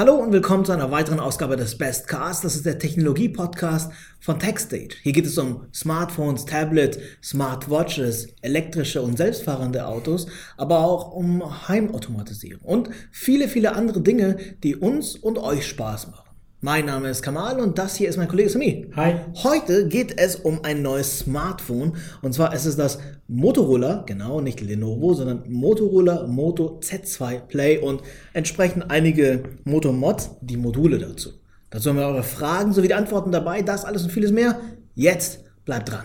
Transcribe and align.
Hallo 0.00 0.14
und 0.14 0.32
willkommen 0.32 0.64
zu 0.64 0.72
einer 0.72 0.90
weiteren 0.90 1.20
Ausgabe 1.20 1.58
des 1.58 1.76
Best 1.76 2.08
Cast. 2.08 2.42
Das 2.42 2.56
ist 2.56 2.64
der 2.64 2.78
Technologie-Podcast 2.78 3.92
von 4.18 4.38
TechStage. 4.38 4.96
Hier 5.02 5.12
geht 5.12 5.26
es 5.26 5.36
um 5.36 5.66
Smartphones, 5.74 6.46
Tablets, 6.46 6.98
Smartwatches, 7.22 8.28
elektrische 8.40 9.02
und 9.02 9.18
selbstfahrende 9.18 9.86
Autos, 9.86 10.26
aber 10.56 10.78
auch 10.78 11.12
um 11.12 11.68
Heimautomatisierung 11.68 12.62
und 12.62 12.88
viele, 13.10 13.46
viele 13.46 13.74
andere 13.74 14.00
Dinge, 14.00 14.38
die 14.62 14.74
uns 14.74 15.16
und 15.16 15.36
euch 15.36 15.66
Spaß 15.66 16.06
machen. 16.06 16.29
Mein 16.62 16.84
Name 16.84 17.08
ist 17.08 17.22
Kamal 17.22 17.58
und 17.58 17.78
das 17.78 17.96
hier 17.96 18.10
ist 18.10 18.18
mein 18.18 18.28
Kollege 18.28 18.50
Sami. 18.50 18.86
Hi. 18.94 19.14
Heute 19.44 19.88
geht 19.88 20.20
es 20.20 20.36
um 20.36 20.62
ein 20.62 20.82
neues 20.82 21.20
Smartphone 21.20 21.96
und 22.20 22.34
zwar 22.34 22.52
ist 22.52 22.66
es 22.66 22.76
das 22.76 22.98
Motorola, 23.28 24.04
genau, 24.04 24.42
nicht 24.42 24.60
Lenovo, 24.60 25.14
sondern 25.14 25.42
Motorola 25.48 26.26
Moto 26.26 26.78
Z2 26.82 27.46
Play 27.46 27.78
und 27.78 28.02
entsprechend 28.34 28.90
einige 28.90 29.44
Moto-Mods, 29.64 30.32
die 30.42 30.58
Module 30.58 30.98
dazu. 30.98 31.30
Dazu 31.70 31.88
haben 31.88 31.96
wir 31.96 32.04
eure 32.04 32.22
Fragen 32.22 32.74
sowie 32.74 32.88
die 32.88 32.94
Antworten 32.94 33.32
dabei, 33.32 33.62
das 33.62 33.86
alles 33.86 34.02
und 34.02 34.10
vieles 34.10 34.30
mehr. 34.30 34.60
Jetzt 34.94 35.44
bleibt 35.64 35.90
dran. 35.90 36.04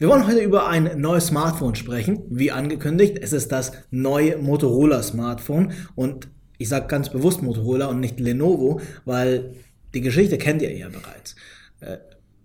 Wir 0.00 0.08
wollen 0.08 0.28
heute 0.28 0.38
über 0.38 0.68
ein 0.68 1.00
neues 1.00 1.26
Smartphone 1.26 1.74
sprechen. 1.74 2.22
Wie 2.30 2.52
angekündigt, 2.52 3.18
es 3.20 3.32
ist 3.32 3.50
das 3.50 3.72
neue 3.90 4.38
Motorola 4.38 5.02
Smartphone 5.02 5.72
und 5.96 6.28
ich 6.56 6.68
sage 6.68 6.86
ganz 6.86 7.10
bewusst 7.10 7.42
Motorola 7.42 7.86
und 7.86 7.98
nicht 7.98 8.20
Lenovo, 8.20 8.80
weil 9.04 9.54
die 9.94 10.00
Geschichte 10.00 10.38
kennt 10.38 10.62
ihr 10.62 10.72
ja 10.72 10.88
bereits. 10.88 11.34
Äh, 11.80 11.96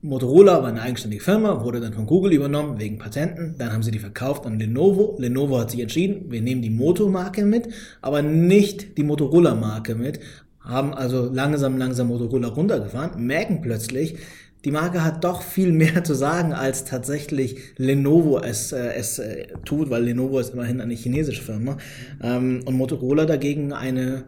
Motorola 0.01 0.63
war 0.63 0.69
eine 0.69 0.81
eigenständige 0.81 1.23
Firma, 1.23 1.63
wurde 1.63 1.79
dann 1.79 1.93
von 1.93 2.07
Google 2.07 2.33
übernommen 2.33 2.79
wegen 2.79 2.97
Patenten. 2.97 3.53
Dann 3.59 3.71
haben 3.71 3.83
sie 3.83 3.91
die 3.91 3.99
verkauft 3.99 4.47
an 4.47 4.57
Lenovo. 4.57 5.15
Lenovo 5.19 5.59
hat 5.59 5.69
sich 5.69 5.81
entschieden, 5.81 6.31
wir 6.31 6.41
nehmen 6.41 6.63
die 6.63 6.71
Moto-Marke 6.71 7.45
mit, 7.45 7.67
aber 8.01 8.23
nicht 8.23 8.97
die 8.97 9.03
Motorola-Marke 9.03 9.93
mit. 9.93 10.19
Haben 10.59 10.95
also 10.95 11.29
langsam, 11.31 11.77
langsam 11.77 12.07
Motorola 12.07 12.47
runtergefahren, 12.47 13.23
merken 13.23 13.61
plötzlich, 13.61 14.15
die 14.65 14.71
Marke 14.71 15.03
hat 15.03 15.23
doch 15.23 15.41
viel 15.41 15.71
mehr 15.71 16.03
zu 16.03 16.13
sagen, 16.13 16.53
als 16.53 16.85
tatsächlich 16.85 17.57
Lenovo 17.77 18.39
es, 18.39 18.71
äh, 18.71 18.93
es 18.93 19.19
äh, 19.19 19.47
tut, 19.65 19.89
weil 19.89 20.03
Lenovo 20.03 20.39
ist 20.39 20.53
immerhin 20.53 20.79
eine 20.79 20.93
chinesische 20.93 21.41
Firma. 21.41 21.77
Ähm, 22.21 22.61
und 22.65 22.75
Motorola 22.75 23.25
dagegen 23.25 23.73
eine, 23.73 24.25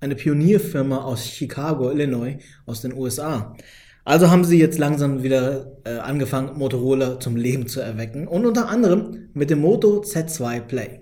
eine 0.00 0.14
Pionierfirma 0.14 0.98
aus 0.98 1.26
Chicago, 1.26 1.90
Illinois, 1.90 2.38
aus 2.66 2.82
den 2.82 2.94
USA. 2.94 3.56
Also 4.04 4.30
haben 4.30 4.44
sie 4.44 4.58
jetzt 4.58 4.78
langsam 4.78 5.22
wieder 5.22 5.76
äh, 5.84 5.98
angefangen, 5.98 6.56
Motorola 6.58 7.20
zum 7.20 7.36
Leben 7.36 7.66
zu 7.66 7.80
erwecken. 7.80 8.28
Und 8.28 8.46
unter 8.46 8.68
anderem 8.68 9.28
mit 9.34 9.50
dem 9.50 9.60
Moto 9.60 10.00
Z2 10.00 10.60
Play. 10.60 11.00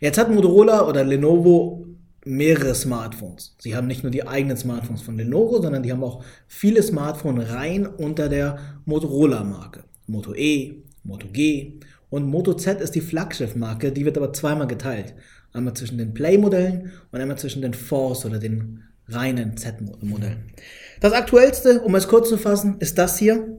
Jetzt 0.00 0.18
hat 0.18 0.32
Motorola 0.32 0.86
oder 0.86 1.04
Lenovo 1.04 1.86
mehrere 2.24 2.74
Smartphones. 2.74 3.56
Sie 3.58 3.74
haben 3.74 3.86
nicht 3.86 4.02
nur 4.02 4.12
die 4.12 4.26
eigenen 4.26 4.56
Smartphones 4.56 5.02
von 5.02 5.16
Lenovo, 5.16 5.60
sondern 5.60 5.82
die 5.82 5.92
haben 5.92 6.04
auch 6.04 6.22
viele 6.46 6.82
Smartphones 6.82 7.50
rein 7.50 7.86
unter 7.86 8.28
der 8.28 8.58
Motorola-Marke. 8.84 9.84
Moto 10.06 10.34
E, 10.34 10.82
Moto 11.02 11.28
G 11.32 11.80
und 12.10 12.26
Moto 12.26 12.54
Z 12.54 12.80
ist 12.80 12.94
die 12.94 13.00
Flaggschiff-Marke, 13.00 13.92
die 13.92 14.04
wird 14.04 14.18
aber 14.18 14.32
zweimal 14.32 14.66
geteilt. 14.66 15.14
Einmal 15.52 15.74
zwischen 15.74 15.98
den 15.98 16.14
Play-Modellen 16.14 16.92
und 17.10 17.20
einmal 17.20 17.38
zwischen 17.38 17.62
den 17.62 17.74
Force 17.74 18.24
oder 18.26 18.38
den 18.38 18.82
reinen 19.08 19.56
Z-Modellen. 19.56 20.52
Das 21.00 21.12
aktuellste, 21.12 21.80
um 21.80 21.94
es 21.94 22.06
kurz 22.06 22.28
zu 22.28 22.36
fassen, 22.36 22.76
ist 22.78 22.98
das 22.98 23.18
hier, 23.18 23.56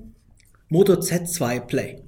Moto 0.70 0.94
Z2 0.94 1.60
Play. 1.62 2.02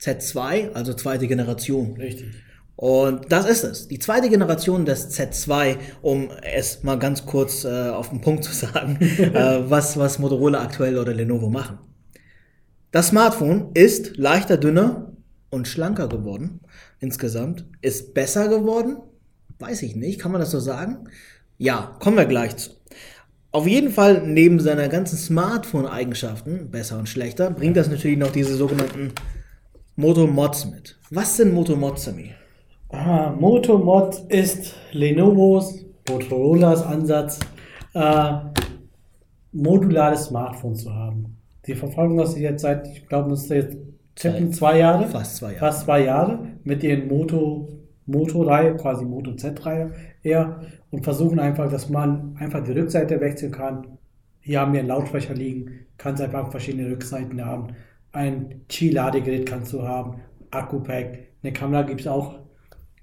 Z2, 0.00 0.72
also 0.72 0.94
zweite 0.94 1.26
Generation. 1.26 1.96
Richtig. 1.96 2.28
Und 2.76 3.32
das 3.32 3.48
ist 3.48 3.64
es. 3.64 3.88
Die 3.88 3.98
zweite 3.98 4.28
Generation 4.28 4.84
des 4.84 5.10
Z2, 5.10 5.76
um 6.02 6.28
es 6.42 6.82
mal 6.82 6.98
ganz 6.98 7.24
kurz 7.24 7.64
äh, 7.64 7.88
auf 7.88 8.10
den 8.10 8.20
Punkt 8.20 8.44
zu 8.44 8.52
sagen, 8.52 8.98
äh, 9.18 9.70
was, 9.70 9.98
was 9.98 10.18
Motorola 10.18 10.62
aktuell 10.62 10.98
oder 10.98 11.14
Lenovo 11.14 11.48
machen. 11.48 11.78
Das 12.92 13.08
Smartphone 13.08 13.70
ist 13.74 14.16
leichter, 14.18 14.58
dünner 14.58 15.12
und 15.50 15.68
schlanker 15.68 16.08
geworden 16.08 16.60
insgesamt. 17.00 17.66
Ist 17.80 18.14
besser 18.14 18.48
geworden? 18.48 18.98
Weiß 19.58 19.82
ich 19.82 19.96
nicht. 19.96 20.20
Kann 20.20 20.32
man 20.32 20.40
das 20.40 20.50
so 20.50 20.60
sagen? 20.60 21.08
Ja, 21.58 21.96
kommen 22.00 22.16
wir 22.16 22.26
gleich 22.26 22.56
zu. 22.56 22.70
Auf 23.52 23.66
jeden 23.66 23.90
Fall, 23.90 24.26
neben 24.26 24.60
seiner 24.60 24.88
ganzen 24.88 25.16
Smartphone-Eigenschaften, 25.16 26.70
besser 26.70 26.98
und 26.98 27.08
schlechter, 27.08 27.50
bringt 27.50 27.78
das 27.78 27.88
natürlich 27.88 28.18
noch 28.18 28.32
diese 28.32 28.54
sogenannten 28.54 29.12
Moto-Mods 29.94 30.66
mit. 30.66 30.98
Was 31.10 31.38
sind 31.38 31.54
Moto-Mods, 31.54 32.04
Sammy? 32.04 32.34
Ah, 32.88 33.34
Motomod 33.36 34.22
ist 34.28 34.76
Lenovos, 34.92 35.84
Motorolas 36.08 36.82
Ansatz, 36.84 37.40
äh, 37.94 38.32
modulares 39.50 40.26
Smartphone 40.26 40.76
zu 40.76 40.94
haben. 40.94 41.36
Die 41.66 41.74
verfolgen 41.74 42.16
das 42.16 42.38
jetzt 42.38 42.62
seit, 42.62 42.86
ich 42.86 43.08
glaube, 43.08 43.30
das 43.30 43.42
ist 43.42 43.50
jetzt 43.50 43.76
tippen 44.14 44.52
zwei 44.52 44.78
Jahre. 44.78 45.06
Fast 45.08 45.36
zwei 45.36 45.48
Jahre. 45.48 45.58
Fast 45.58 45.80
zwei 45.80 46.04
Jahre 46.04 46.38
mit 46.62 46.84
ihren 46.84 47.08
Moto, 47.08 47.68
Moto-Reihe, 48.06 48.76
quasi 48.76 49.04
Moto 49.04 49.32
Z-Reihe 49.32 49.90
eher 50.22 50.60
und 50.92 51.02
versuchen 51.02 51.40
einfach, 51.40 51.68
dass 51.68 51.88
man 51.88 52.36
einfach 52.38 52.62
die 52.62 52.72
Rückseite 52.72 53.20
wechseln 53.20 53.50
kann. 53.50 53.98
Hier 54.40 54.60
haben 54.60 54.72
wir 54.72 54.78
einen 54.78 54.88
Lautsprecher 54.90 55.34
liegen, 55.34 55.86
kannst 55.98 56.22
einfach 56.22 56.52
verschiedene 56.52 56.88
Rückseiten 56.88 57.44
haben. 57.44 57.74
Ein 58.12 58.60
Qi-Ladegerät 58.68 59.44
kannst 59.44 59.72
du 59.72 59.82
haben, 59.82 60.20
Akku-Pack, 60.52 61.18
eine 61.42 61.52
Kamera 61.52 61.82
gibt 61.82 62.02
es 62.02 62.06
auch 62.06 62.45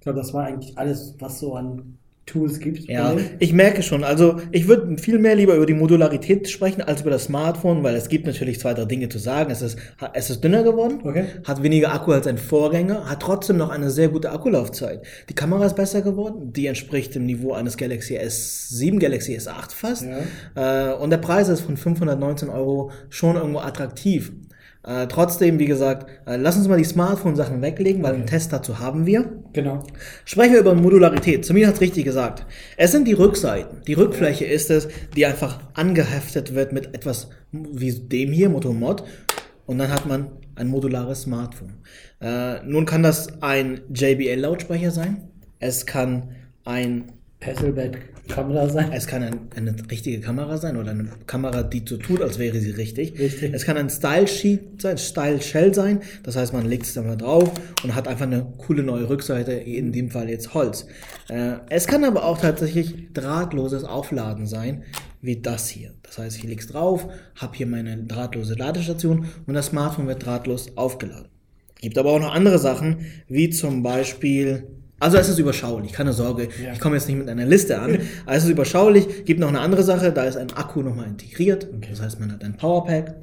glaube, 0.04 0.20
das 0.20 0.34
war 0.34 0.46
eigentlich 0.46 0.78
alles, 0.78 1.16
was 1.20 1.40
so 1.40 1.56
an 1.56 1.98
Tools 2.26 2.60
gibt. 2.60 2.88
Ja, 2.88 3.18
ich 3.40 3.52
merke 3.52 3.84
schon. 3.84 4.06
Also 4.06 4.38
ich 4.52 4.70
würde 4.70 4.98
viel 4.98 5.20
mehr 5.20 5.36
lieber 5.36 5.56
über 5.56 5.66
die 5.66 5.74
Modularität 5.74 6.50
sprechen 6.50 6.82
als 6.82 7.02
über 7.02 7.10
das 7.10 7.26
Smartphone, 7.26 7.84
weil 7.84 7.96
es 7.96 8.08
gibt 8.08 8.26
natürlich 8.26 8.62
zwei, 8.62 8.74
drei 8.74 8.86
Dinge 8.86 9.10
zu 9.10 9.20
sagen. 9.20 9.52
Es 9.52 9.62
ist, 9.62 9.78
es 10.14 10.30
ist 10.30 10.42
dünner 10.42 10.64
geworden, 10.64 11.02
okay. 11.04 11.26
hat 11.44 11.62
weniger 11.64 11.94
Akku 11.94 12.14
als 12.14 12.26
ein 12.26 12.38
Vorgänger, 12.38 13.10
hat 13.10 13.22
trotzdem 13.22 13.58
noch 13.58 13.70
eine 13.70 13.90
sehr 13.92 14.08
gute 14.08 14.32
Akkulaufzeit. 14.32 15.06
Die 15.28 15.36
Kamera 15.36 15.66
ist 15.66 15.76
besser 15.76 16.02
geworden, 16.02 16.54
die 16.54 16.68
entspricht 16.68 17.14
dem 17.14 17.26
Niveau 17.26 17.52
eines 17.52 17.76
Galaxy 17.76 18.18
S7, 18.18 19.00
Galaxy 19.00 19.36
S8 19.36 19.74
fast. 19.74 20.06
Ja. 20.56 20.92
Äh, 20.92 20.96
und 20.96 21.10
der 21.10 21.18
Preis 21.18 21.50
ist 21.50 21.62
von 21.62 21.76
519 21.76 22.48
Euro 22.48 22.92
schon 23.10 23.36
irgendwo 23.36 23.60
attraktiv. 23.60 24.32
Äh, 24.86 25.08
trotzdem, 25.08 25.60
wie 25.60 25.66
gesagt, 25.66 26.10
äh, 26.26 26.36
lass 26.36 26.58
uns 26.58 26.68
mal 26.68 26.78
die 26.78 26.84
Smartphone-Sachen 26.84 27.62
weglegen, 27.62 28.04
weil 28.04 28.12
okay. 28.12 28.20
einen 28.20 28.28
Test 28.28 28.52
dazu 28.52 28.80
haben 28.80 29.06
wir. 29.06 29.32
Genau. 29.54 29.84
Sprechen 30.26 30.54
wir 30.54 30.60
über 30.60 30.76
Modularität. 30.76 31.46
Zumindest 31.46 31.70
hat 31.70 31.76
es 31.76 31.82
richtig 31.82 32.04
gesagt. 32.04 32.46
Es 32.76 32.92
sind 32.92 33.08
die 33.08 33.14
Rückseiten. 33.14 33.82
Die 33.88 33.94
Rückfläche 33.94 34.46
ist 34.46 34.70
es, 34.70 34.90
die 35.16 35.26
einfach 35.26 35.60
angeheftet 35.74 36.54
wird 36.54 36.74
mit 36.74 36.94
etwas 36.94 37.30
wie 37.52 37.94
dem 37.94 38.34
hier, 38.34 38.50
Motomod. 38.50 39.04
Und 39.66 39.78
dann 39.78 39.90
hat 39.90 40.06
man 40.06 40.28
ein 40.56 40.68
modulares 40.68 41.22
Smartphone. 41.22 41.76
Äh, 42.20 42.62
nun 42.66 42.86
kann 42.86 43.04
das 43.04 43.42
ein 43.42 43.82
JBL-Lautsprecher 43.94 44.92
sein. 44.92 45.30
Es 45.60 45.86
kann 45.86 46.32
ein 46.66 47.14
Hasselblad-Kamera 48.24 48.70
sein. 48.70 48.92
Es 48.94 49.08
kann 49.08 49.24
ein, 49.24 49.40
eine 49.56 49.76
richtige 49.90 50.20
Kamera 50.20 50.58
sein 50.58 50.78
oder 50.78 50.92
eine 50.92 51.10
Kamera, 51.28 51.64
die 51.64 51.84
so 51.88 51.98
tut, 51.98 52.22
als 52.22 52.40
wäre 52.40 52.60
sie 52.60 52.72
richtig. 52.72 53.18
Richtig. 53.20 53.54
Es 53.54 53.66
kann 53.66 53.78
ein 53.78 53.90
Style-Sheet 53.90 54.82
sein, 54.82 54.98
Style-Shell 54.98 55.74
sein. 55.74 56.02
Das 56.24 56.36
heißt, 56.36 56.54
man 56.54 56.66
legt 56.66 56.86
es 56.86 56.94
dann 56.94 57.08
mal 57.08 57.18
drauf 57.18 57.52
und 57.84 57.96
hat 57.96 58.08
einfach 58.08 58.26
eine 58.26 58.54
coole 58.58 58.84
neue 58.84 59.10
Rückseite, 59.10 59.54
in 59.54 59.92
dem 59.92 60.10
Fall 60.10 60.30
jetzt 60.30 60.54
Holz. 60.54 60.88
Äh, 61.30 61.56
es 61.70 61.88
kann 61.88 62.04
aber 62.04 62.26
auch 62.26 62.40
tatsächlich 62.40 63.14
drahtloses 63.14 63.84
Aufladen 63.84 64.48
sein, 64.48 64.84
wie 65.22 65.42
das 65.42 65.70
hier. 65.70 65.94
Das 66.04 66.18
heißt, 66.18 66.38
ich 66.38 66.44
lege 66.44 66.62
es 66.62 66.68
drauf, 66.68 67.08
habe 67.36 67.56
hier 67.56 67.68
meine 67.68 67.98
drahtlose 67.98 68.56
Ladestation 68.56 69.26
und 69.46 69.54
das 69.54 69.68
Smartphone 69.68 70.08
wird 70.08 70.26
drahtlos 70.26 70.76
aufgeladen. 70.78 71.30
Gibt 71.82 71.98
aber 71.98 72.12
auch 72.12 72.20
noch 72.20 72.34
andere 72.34 72.60
Sachen, 72.60 73.08
wie 73.28 73.50
zum 73.50 73.84
Beispiel 73.84 74.68
also 75.04 75.18
es 75.18 75.28
ist 75.28 75.38
überschaulich, 75.38 75.92
keine 75.92 76.14
Sorge. 76.14 76.48
Ja. 76.64 76.72
Ich 76.72 76.80
komme 76.80 76.96
jetzt 76.96 77.08
nicht 77.10 77.18
mit 77.18 77.28
einer 77.28 77.46
Liste 77.46 77.80
an. 77.80 78.00
Aber 78.26 78.36
es 78.36 78.46
ist 78.46 78.50
überschaulich. 78.50 79.26
Gibt 79.26 79.42
noch 79.42 79.50
eine 79.50 79.60
andere 79.60 79.84
Sache, 79.84 80.14
da 80.14 80.24
ist 80.24 80.38
ein 80.38 80.54
Akku 80.54 80.82
nochmal 80.82 81.08
integriert. 81.08 81.68
Okay. 81.76 81.90
Das 81.90 82.02
heißt, 82.02 82.20
man 82.22 82.32
hat 82.32 82.44
ein 82.44 82.56
Powerpack. 82.56 83.16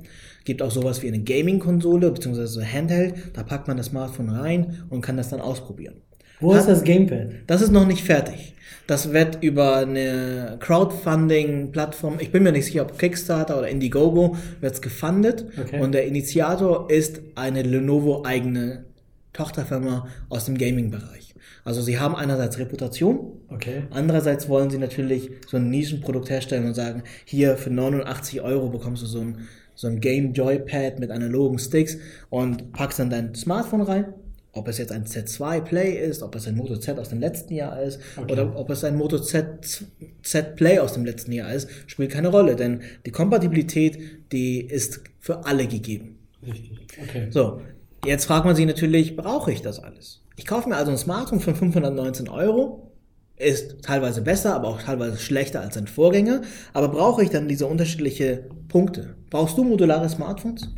Gibt 0.44 0.60
auch 0.60 0.70
sowas 0.70 1.02
wie 1.02 1.08
eine 1.08 1.20
Gaming-Konsole 1.20 2.10
bzw. 2.10 2.44
so 2.44 2.62
Handheld. 2.62 3.14
Da 3.32 3.42
packt 3.42 3.66
man 3.66 3.78
das 3.78 3.86
Smartphone 3.86 4.28
rein 4.28 4.82
und 4.90 5.00
kann 5.00 5.16
das 5.16 5.30
dann 5.30 5.40
ausprobieren. 5.40 5.94
Wo 6.38 6.52
hat, 6.52 6.60
ist 6.60 6.68
das 6.68 6.84
Gamepad? 6.84 7.28
Das 7.46 7.62
ist 7.62 7.70
noch 7.70 7.86
nicht 7.86 8.04
fertig. 8.04 8.54
Das 8.86 9.12
wird 9.12 9.42
über 9.42 9.76
eine 9.76 10.56
Crowdfunding-Plattform, 10.60 12.18
ich 12.18 12.32
bin 12.32 12.42
mir 12.42 12.52
nicht 12.52 12.64
sicher, 12.64 12.82
ob 12.82 12.98
Kickstarter 12.98 13.58
oder 13.58 13.68
Indiegogo, 13.68 14.36
wird 14.60 14.74
es 14.74 14.82
gefundet. 14.82 15.46
Okay. 15.58 15.80
Und 15.80 15.92
der 15.92 16.06
Initiator 16.06 16.90
ist 16.90 17.20
eine 17.36 17.62
Lenovo-eigene 17.62 18.84
Tochterfirma 19.32 20.08
aus 20.28 20.46
dem 20.46 20.58
Gaming-Bereich. 20.58 21.34
Also 21.64 21.82
sie 21.82 21.98
haben 21.98 22.16
einerseits 22.16 22.58
Reputation, 22.58 23.32
okay. 23.48 23.84
andererseits 23.90 24.48
wollen 24.48 24.70
sie 24.70 24.78
natürlich 24.78 25.30
so 25.46 25.56
ein 25.56 25.70
Nischenprodukt 25.70 26.30
herstellen 26.30 26.66
und 26.66 26.74
sagen, 26.74 27.02
hier 27.24 27.56
für 27.56 27.70
89 27.70 28.40
Euro 28.40 28.68
bekommst 28.70 29.02
du 29.02 29.06
so 29.06 29.20
ein, 29.20 29.48
so 29.74 29.86
ein 29.86 30.00
Game 30.00 30.32
Joypad 30.32 30.98
mit 30.98 31.10
analogen 31.10 31.58
Sticks 31.58 31.98
und 32.28 32.72
packst 32.72 32.98
dann 32.98 33.10
dein 33.10 33.34
Smartphone 33.34 33.82
rein 33.82 34.14
ob 34.52 34.68
es 34.68 34.78
jetzt 34.78 34.92
ein 34.92 35.04
Z2 35.04 35.60
Play 35.60 35.92
ist, 35.92 36.22
ob 36.22 36.34
es 36.34 36.46
ein 36.46 36.56
Moto 36.56 36.76
Z 36.76 36.98
aus 36.98 37.10
dem 37.10 37.20
letzten 37.20 37.54
Jahr 37.54 37.80
ist 37.82 38.00
Okay. 38.16 38.32
oder 38.32 38.56
ob 38.58 38.70
es 38.70 38.82
ein 38.84 38.96
Moto 38.96 39.18
Z, 39.18 39.86
Z 40.22 40.56
Play 40.56 40.78
aus 40.78 40.94
dem 40.94 41.04
letzten 41.04 41.32
Jahr 41.32 41.52
ist, 41.52 41.68
spielt 41.86 42.10
keine 42.10 42.28
Rolle, 42.28 42.56
denn 42.56 42.80
die 43.06 43.12
Kompatibilität, 43.12 43.98
die 44.32 44.60
ist 44.60 45.02
für 45.20 45.44
alle 45.44 45.66
gegeben. 45.66 46.18
Richtig. 46.44 46.80
Okay. 47.00 47.28
So, 47.30 47.60
jetzt 48.04 48.26
fragt 48.26 48.44
man 48.44 48.56
sich 48.56 48.66
natürlich, 48.66 49.16
brauche 49.16 49.52
ich 49.52 49.62
das 49.62 49.78
alles? 49.78 50.22
Ich 50.36 50.46
kaufe 50.46 50.68
mir 50.68 50.76
also 50.76 50.90
ein 50.90 50.98
Smartphone 50.98 51.40
für 51.40 51.54
519 51.54 52.28
Euro, 52.28 52.92
ist 53.36 53.82
teilweise 53.82 54.22
besser, 54.22 54.54
aber 54.54 54.68
auch 54.68 54.82
teilweise 54.82 55.18
schlechter 55.18 55.60
als 55.60 55.74
sein 55.74 55.86
Vorgänger, 55.86 56.42
aber 56.72 56.88
brauche 56.88 57.22
ich 57.22 57.30
dann 57.30 57.48
diese 57.48 57.66
unterschiedlichen 57.66 58.40
Punkte? 58.68 59.16
Brauchst 59.30 59.56
du 59.56 59.64
modulare 59.64 60.08
Smartphones? 60.08 60.68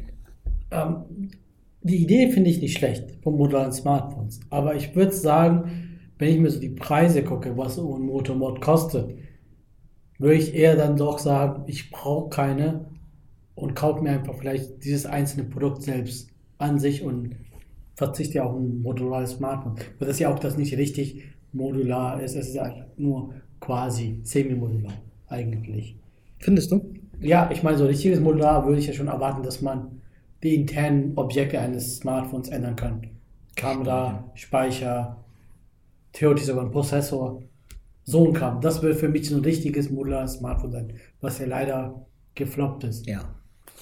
Ähm, 0.71 1.31
die 1.83 2.03
Idee 2.03 2.31
finde 2.31 2.51
ich 2.51 2.61
nicht 2.61 2.79
schlecht 2.79 3.19
von 3.23 3.37
modularen 3.37 3.73
Smartphones. 3.73 4.41
Aber 4.51 4.77
ich 4.77 4.95
würde 4.95 5.13
sagen, 5.13 5.99
wenn 6.19 6.29
ich 6.29 6.39
mir 6.39 6.51
so 6.51 6.61
die 6.61 6.69
Preise 6.69 7.25
gucke, 7.25 7.57
was 7.57 7.75
so 7.75 7.97
ein 7.97 8.03
Motomod 8.03 8.61
kostet, 8.61 9.17
würde 10.19 10.37
ich 10.37 10.55
eher 10.55 10.77
dann 10.77 10.97
doch 10.97 11.19
sagen, 11.19 11.65
ich 11.67 11.91
brauche 11.91 12.31
keine 12.31 12.87
und 13.57 13.75
kaufe 13.75 14.03
mir 14.03 14.11
einfach 14.11 14.37
vielleicht 14.39 14.85
dieses 14.85 15.05
einzelne 15.05 15.45
Produkt 15.45 15.83
selbst 15.83 16.32
an 16.63 16.79
sich 16.79 17.03
und 17.03 17.37
verzichte 17.95 18.39
ja 18.39 18.45
auf 18.45 18.57
ein 18.57 18.83
modulares 18.83 19.33
Smartphone. 19.33 19.77
Weil 19.99 20.09
das 20.09 20.19
ja 20.19 20.33
auch 20.33 20.39
das 20.39 20.57
nicht 20.57 20.77
richtig 20.77 21.25
modular 21.53 22.21
ist. 22.23 22.35
Es 22.35 22.49
ist 22.49 22.55
ja 22.55 22.87
nur 22.97 23.35
quasi 23.61 24.21
semi-modular 24.23 24.95
eigentlich. 25.29 25.97
Findest 26.39 26.73
du? 26.73 26.95
Ja, 27.21 27.51
ich 27.53 27.63
meine, 27.63 27.79
so 27.79 27.87
richtiges 27.87 28.21
Modular 28.21 28.67
würde 28.67 28.81
ich 28.81 28.87
ja 28.87 28.93
schon 28.93 29.09
erwarten, 29.09 29.43
dass 29.43 29.63
man 29.63 30.01
die 30.43 30.57
internen 30.57 31.13
Objekte 31.17 31.61
eines 31.61 31.99
Smartphones 31.99 32.49
ändern 32.49 32.75
kann. 32.75 33.07
Kamera, 33.55 34.31
Speicher, 34.35 35.25
theoretisch 36.13 36.47
sogar 36.47 36.65
ein 36.65 36.73
Prozessor. 36.73 37.43
So 38.05 38.27
ein 38.27 38.33
Kram. 38.33 38.61
Das 38.61 38.83
wird 38.83 38.97
für 38.97 39.09
mich 39.09 39.29
so 39.29 39.37
ein 39.37 39.45
richtiges 39.45 39.91
modulares 39.91 40.35
Smartphone 40.35 40.73
sein, 40.73 40.93
was 41.21 41.39
ja 41.39 41.47
leider 41.47 42.07
gefloppt 42.35 42.83
ist. 42.85 43.07
Ja. 43.07 43.37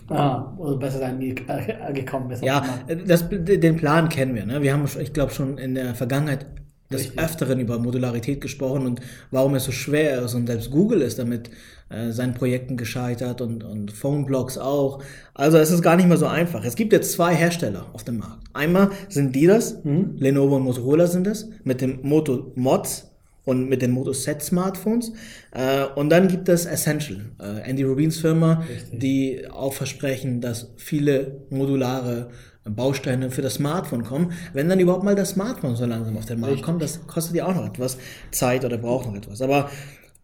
Ah, 0.08 0.52
oder 0.56 0.76
besser 0.76 0.98
sein, 0.98 1.20
ge 1.20 1.34
äh, 1.46 1.92
gekommen 1.92 2.30
ist. 2.30 2.42
Ja, 2.42 2.64
das, 3.06 3.26
den 3.28 3.76
Plan 3.76 4.08
kennen 4.08 4.34
wir. 4.34 4.46
Ne? 4.46 4.62
Wir 4.62 4.72
haben, 4.72 4.84
ich 5.00 5.12
glaube, 5.12 5.32
schon 5.32 5.58
in 5.58 5.74
der 5.74 5.94
Vergangenheit 5.94 6.46
des 6.90 7.02
Richtig. 7.02 7.20
Öfteren 7.20 7.60
über 7.60 7.78
Modularität 7.78 8.40
gesprochen 8.40 8.84
und 8.84 9.00
warum 9.30 9.54
es 9.54 9.64
so 9.64 9.72
schwer 9.72 10.22
ist. 10.22 10.34
Und 10.34 10.48
selbst 10.48 10.70
Google 10.72 11.02
ist 11.02 11.20
damit 11.20 11.50
äh, 11.88 12.10
seinen 12.10 12.34
Projekten 12.34 12.76
gescheitert 12.76 13.40
und, 13.40 13.62
und 13.62 13.92
Phoneblocks 13.92 14.58
auch. 14.58 15.02
Also 15.34 15.58
es 15.58 15.70
ist 15.70 15.82
gar 15.82 15.96
nicht 15.96 16.08
mehr 16.08 16.16
so 16.16 16.26
einfach. 16.26 16.64
Es 16.64 16.74
gibt 16.74 16.92
jetzt 16.92 17.12
zwei 17.12 17.34
Hersteller 17.34 17.86
auf 17.92 18.02
dem 18.02 18.18
Markt. 18.18 18.42
Einmal 18.52 18.90
sind 19.08 19.36
die 19.36 19.46
das, 19.46 19.78
Lenovo 19.84 20.56
und 20.56 20.64
Motorola 20.64 21.06
sind 21.06 21.28
es, 21.28 21.48
mit 21.62 21.80
dem 21.80 22.00
Moto 22.02 22.52
Mods 22.56 23.09
und 23.44 23.68
mit 23.68 23.82
den 23.82 23.90
Moto 23.90 24.12
Z 24.12 24.42
Smartphones. 24.42 25.12
Äh, 25.52 25.84
und 25.94 26.10
dann 26.10 26.28
gibt 26.28 26.48
es 26.48 26.66
Essential, 26.66 27.20
äh, 27.40 27.68
Andy 27.68 27.82
Rubins 27.82 28.18
Firma, 28.18 28.64
Richtig. 28.68 28.98
die 28.98 29.48
auch 29.50 29.72
versprechen, 29.72 30.40
dass 30.40 30.72
viele 30.76 31.42
modulare 31.50 32.30
Bausteine 32.64 33.30
für 33.30 33.42
das 33.42 33.54
Smartphone 33.54 34.04
kommen. 34.04 34.32
Wenn 34.52 34.68
dann 34.68 34.80
überhaupt 34.80 35.04
mal 35.04 35.14
das 35.14 35.30
Smartphone 35.30 35.76
so 35.76 35.86
langsam 35.86 36.16
auf 36.16 36.26
den 36.26 36.40
Markt 36.40 36.52
Richtig. 36.52 36.66
kommt, 36.66 36.82
das 36.82 37.06
kostet 37.06 37.36
ja 37.36 37.46
auch 37.46 37.54
noch 37.54 37.66
etwas 37.66 37.96
Zeit 38.30 38.64
oder 38.64 38.76
braucht 38.76 39.06
noch 39.06 39.14
etwas. 39.14 39.40
Aber 39.40 39.70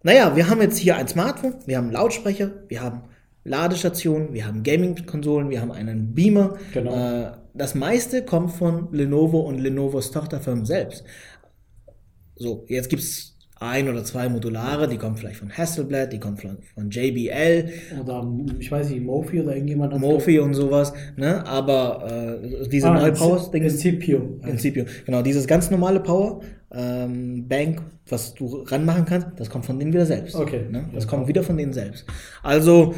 naja, 0.02 0.36
wir 0.36 0.48
haben 0.48 0.60
jetzt 0.60 0.78
hier 0.78 0.96
ein 0.96 1.08
Smartphone, 1.08 1.54
wir 1.64 1.78
haben 1.78 1.90
Lautsprecher, 1.90 2.50
wir 2.68 2.82
haben 2.82 3.02
Ladestationen, 3.44 4.32
wir 4.34 4.46
haben 4.46 4.62
Gaming-Konsolen, 4.62 5.50
wir 5.50 5.60
haben 5.60 5.72
einen 5.72 6.14
Beamer. 6.14 6.56
Genau. 6.72 6.94
Äh, 6.94 7.32
das 7.54 7.74
meiste 7.74 8.22
kommt 8.22 8.52
von 8.52 8.92
Lenovo 8.92 9.40
und 9.40 9.58
Lenovos 9.58 10.10
Tochterfirmen 10.10 10.66
selbst. 10.66 11.04
So, 12.36 12.64
jetzt 12.68 12.88
gibt's 12.88 13.36
ein 13.58 13.88
oder 13.88 14.04
zwei 14.04 14.28
Modulare, 14.28 14.86
die 14.86 14.98
kommen 14.98 15.16
vielleicht 15.16 15.38
von 15.38 15.50
Hasselblad, 15.50 16.12
die 16.12 16.20
kommen 16.20 16.36
von, 16.36 16.58
von 16.74 16.90
JBL, 16.90 17.70
Oder, 18.02 18.30
ich 18.58 18.70
weiß 18.70 18.90
nicht, 18.90 19.02
Mofi 19.02 19.40
oder 19.40 19.54
irgendjemand. 19.54 19.98
Mofi 19.98 20.38
und 20.38 20.52
sowas, 20.52 20.92
ne? 21.16 21.46
Aber 21.46 22.38
äh, 22.42 22.68
diese 22.68 22.88
Ah, 22.88 23.00
neue 23.00 23.12
Power 23.12 23.50
Ding 23.50 23.62
Incipio. 23.62 24.38
Incipio, 24.46 24.84
genau, 25.06 25.22
dieses 25.22 25.46
ganz 25.46 25.70
normale 25.70 26.00
Power 26.00 26.42
ähm, 26.70 27.48
Bank, 27.48 27.82
was 28.08 28.34
du 28.34 28.62
ranmachen 28.66 29.06
kannst, 29.06 29.28
das 29.36 29.48
kommt 29.48 29.64
von 29.64 29.78
denen 29.78 29.92
wieder 29.92 30.06
selbst. 30.06 30.34
Okay. 30.34 30.66
Ne? 30.70 30.90
Das 30.94 31.08
kommt 31.08 31.26
wieder 31.26 31.42
von 31.42 31.56
denen 31.56 31.72
selbst. 31.72 32.04
Also 32.42 32.94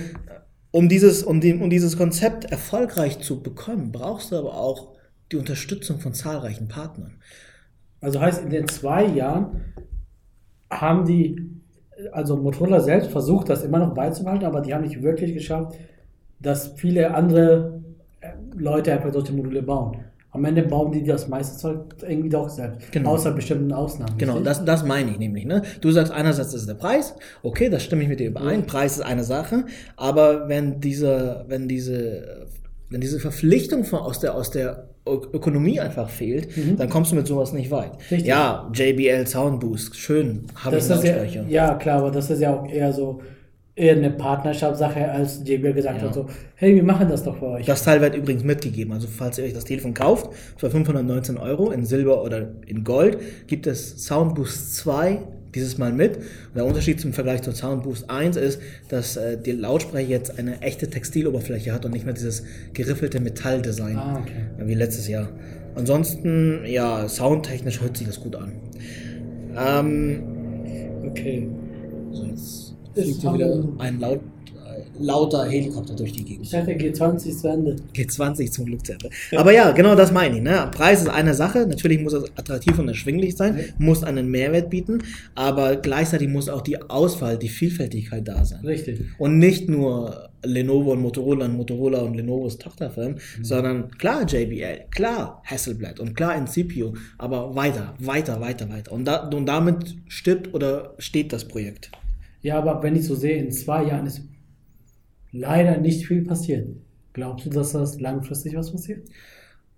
um 0.73 0.88
dieses, 0.88 1.23
um, 1.23 1.40
den, 1.40 1.62
um 1.62 1.70
dieses 1.70 1.96
Konzept 1.96 2.46
erfolgreich 2.46 3.20
zu 3.20 3.43
bekommen, 3.43 3.93
brauchst 3.93 4.32
du 4.32 4.37
aber 4.37 4.55
auch 4.55 4.96
die 5.31 5.37
Unterstützung 5.37 6.00
von 6.00 6.14
zahlreichen 6.14 6.69
Partnern. 6.69 7.20
Also 8.00 8.21
heißt, 8.21 8.45
in 8.45 8.50
den 8.50 8.69
zwei 8.69 9.05
Jahren 9.06 9.65
haben 10.71 11.05
die, 11.05 11.50
also 12.12 12.37
Motorola 12.37 12.81
selbst 12.81 13.11
versucht, 13.11 13.49
das 13.49 13.65
immer 13.65 13.79
noch 13.79 13.95
beizubehalten, 13.95 14.47
aber 14.47 14.61
die 14.61 14.75
haben 14.75 14.83
nicht 14.83 15.03
wirklich 15.03 15.35
geschafft, 15.35 15.77
dass 16.41 16.69
viele 16.77 17.15
andere 17.15 17.83
äh, 18.21 18.29
Leute 18.56 18.93
einfach 18.93 19.12
solche 19.12 19.33
Module 19.33 19.62
bauen. 19.62 19.97
Am 20.31 20.45
Ende 20.45 20.62
bauen 20.62 20.93
die 20.93 21.03
das 21.03 21.27
meiste 21.27 21.56
Zeug 21.56 21.97
irgendwie 22.06 22.29
doch 22.29 22.50
selbst. 22.50 22.93
Genau. 22.93 23.11
Außer 23.12 23.33
bestimmten 23.33 23.73
Ausnahmen. 23.73 24.19
Genau, 24.19 24.41
das, 24.41 24.62
das 24.65 24.85
meine 24.85 25.11
ich 25.11 25.19
nämlich. 25.19 25.47
Ne? 25.47 25.62
Du 25.81 25.91
sagst 25.91 26.12
einerseits 26.12 26.53
ist 26.53 26.69
der 26.69 26.75
Preis, 26.75 27.15
okay, 27.43 27.71
das 27.71 27.83
stimme 27.83 28.03
ich 28.03 28.09
mit 28.09 28.21
dir 28.21 28.29
überein. 28.29 28.67
Preis 28.67 28.99
ist 28.99 29.03
eine 29.03 29.25
Sache, 29.25 29.65
aber 29.97 30.49
wenn 30.49 30.81
diese, 30.81 31.45
wenn 31.49 31.67
diese, 31.67 32.47
wenn 32.91 33.00
diese 33.00 33.21
Verpflichtung 33.21 33.85
von, 33.85 34.00
aus 34.00 34.21
der 34.21 34.35
aus 34.35 34.50
der 34.50 34.88
Ökonomie 35.13 35.81
einfach 35.81 36.09
fehlt, 36.09 36.49
dann 36.79 36.89
kommst 36.89 37.13
du 37.13 37.17
mit 37.17 37.27
sowas 37.27 37.53
nicht 37.53 37.71
weit. 37.71 37.93
Richtig. 38.11 38.27
Ja, 38.27 38.71
JBL 38.75 39.27
Soundboost, 39.27 39.97
schön, 39.97 40.45
habe 40.57 40.77
ich 40.77 40.87
Das 40.87 41.03
ja, 41.05 41.43
ja, 41.49 41.75
klar, 41.75 41.99
aber 41.99 42.11
das 42.11 42.31
ist 42.31 42.41
ja 42.41 42.55
auch 42.55 42.69
eher 42.69 42.93
so 42.93 43.21
eher 43.79 43.97
eine 43.97 44.11
Partnerschaftssache, 44.11 45.09
als 45.09 45.41
JBL 45.45 45.73
gesagt 45.73 46.03
Ja. 46.03 46.09
hat, 46.09 46.15
so, 46.15 46.27
hey, 46.57 46.75
wir 46.75 46.83
machen 46.83 47.09
das 47.09 47.23
doch 47.23 47.39
für 47.39 47.47
euch. 47.47 47.67
Das 47.67 47.85
Teil 47.85 48.01
wird 48.01 48.17
übrigens 48.17 48.43
mitgegeben. 48.43 48.93
Also 48.93 49.07
falls 49.07 49.39
ihr 49.39 49.45
euch 49.45 49.55
das 49.55 49.65
Telefon 49.65 49.95
kauft, 49.95 50.31
für 50.57 50.69
519 50.69 51.39
Euro 51.39 51.71
in 51.71 51.85
Silber 51.85 52.25
oder 52.25 52.49
in 52.67 52.83
Gold, 52.83 53.19
gibt 53.47 53.67
es 53.69 54.05
Soundboost 54.05 54.75
2 54.77 55.21
dieses 55.59 55.79
Mal 55.79 55.93
mit. 55.93 56.17
Und 56.17 56.25
der 56.57 56.65
Unterschied 56.65 57.01
zum 57.01 57.13
Vergleich 57.13 57.43
zu 57.43 57.53
Soundboost 57.53 58.09
1 58.09 58.37
ist, 58.37 58.61
dass 58.89 59.17
äh, 59.17 59.37
der 59.37 59.55
Lautsprecher 59.55 60.09
jetzt 60.09 60.39
eine 60.39 60.61
echte 60.63 60.89
Textiloberfläche 60.89 61.73
hat 61.73 61.85
und 61.85 61.93
nicht 61.93 62.05
mehr 62.05 62.15
dieses 62.15 62.45
geriffelte 62.73 63.21
Metalldesign 63.21 63.97
Ah, 63.97 64.21
okay. 64.23 64.67
wie 64.67 64.75
letztes 64.75 65.09
Jahr. 65.09 65.29
Ansonsten, 65.75 66.65
ja, 66.67 67.09
soundtechnisch 67.09 67.81
hört 67.81 67.97
sich 67.97 68.07
das 68.07 68.21
gut 68.21 68.37
an. 68.37 68.53
Ähm, 69.57 70.23
Okay. 71.11 71.49
so 72.12 72.25
jetzt 72.25 72.75
Ist 72.95 73.05
fliegt 73.05 73.21
hier 73.23 73.35
wieder 73.35 73.65
ein 73.79 73.99
laut, 74.00 74.21
lauter 75.00 75.45
Helikopter 75.49 75.95
durch 75.95 76.12
die 76.12 76.25
Gegend. 76.25 76.47
Ich 76.47 76.50
dachte, 76.50 76.73
G20 76.73 77.28
ist 77.28 77.40
zu 77.40 77.49
Ende. 77.49 77.76
G20 77.95 78.50
zum 78.50 78.67
Glück 78.67 78.85
zu 78.85 78.93
Ende. 78.93 79.11
Aber 79.37 79.52
ja, 79.52 79.71
genau 79.73 79.95
das 79.95 80.12
meine 80.12 80.37
ich. 80.37 80.43
Ne? 80.43 80.69
Preis 80.73 81.02
ist 81.02 81.09
eine 81.09 81.35
Sache. 81.35 81.67
Natürlich 81.67 82.00
muss 82.00 82.12
es 82.12 82.25
attraktiv 82.37 82.78
und 82.78 82.88
erschwinglich 82.88 83.37
sein, 83.37 83.73
muss 83.78 84.05
einen 84.05 84.31
Mehrwert 84.31 84.71
bieten, 84.71 85.02
aber 85.35 85.76
gleichzeitig 85.76 86.28
muss 86.28 86.49
auch 86.49 86.62
die 86.62 86.81
Auswahl, 86.83 87.38
die 87.38 87.49
Vielfältigkeit 87.49 88.26
da 88.26 88.45
sein. 88.45 88.64
Richtig. 88.64 89.00
Und 89.19 89.38
nicht 89.38 89.69
nur 89.69 90.28
Lenovo 90.45 90.93
und 90.93 91.00
Motorola 91.00 91.47
und 91.47 91.57
Motorola 91.57 92.00
und 92.00 92.14
Lenovos 92.14 92.59
Tochterfirmen, 92.59 93.19
sondern 93.43 93.90
klar 93.99 94.25
JBL, 94.25 94.87
klar 94.90 95.43
Hasselblad 95.45 96.00
und 96.00 96.14
klar 96.14 96.37
Incipio, 96.37 96.95
aber 97.19 97.55
weiter, 97.55 97.95
weiter, 97.99 98.40
weiter, 98.40 98.69
weiter. 98.69 98.93
Und, 98.93 99.05
da, 99.05 99.28
und 99.28 99.47
damit 99.47 99.97
stirbt 100.07 100.55
oder 100.55 100.95
steht 100.99 101.33
das 101.33 101.47
Projekt. 101.47 101.90
Ja, 102.43 102.59
aber 102.59 102.83
wenn 102.83 102.95
ich 102.95 103.05
so 103.05 103.14
sehe, 103.14 103.37
in 103.37 103.50
zwei 103.50 103.85
Jahren 103.85 104.07
ist 104.07 104.23
leider 105.38 105.78
nicht 105.78 106.07
viel 106.07 106.25
passiert. 106.25 106.68
Glaubst 107.12 107.47
du, 107.47 107.50
dass 107.50 107.73
das 107.73 108.00
langfristig 108.00 108.54
was 108.57 108.71
passiert? 108.71 109.09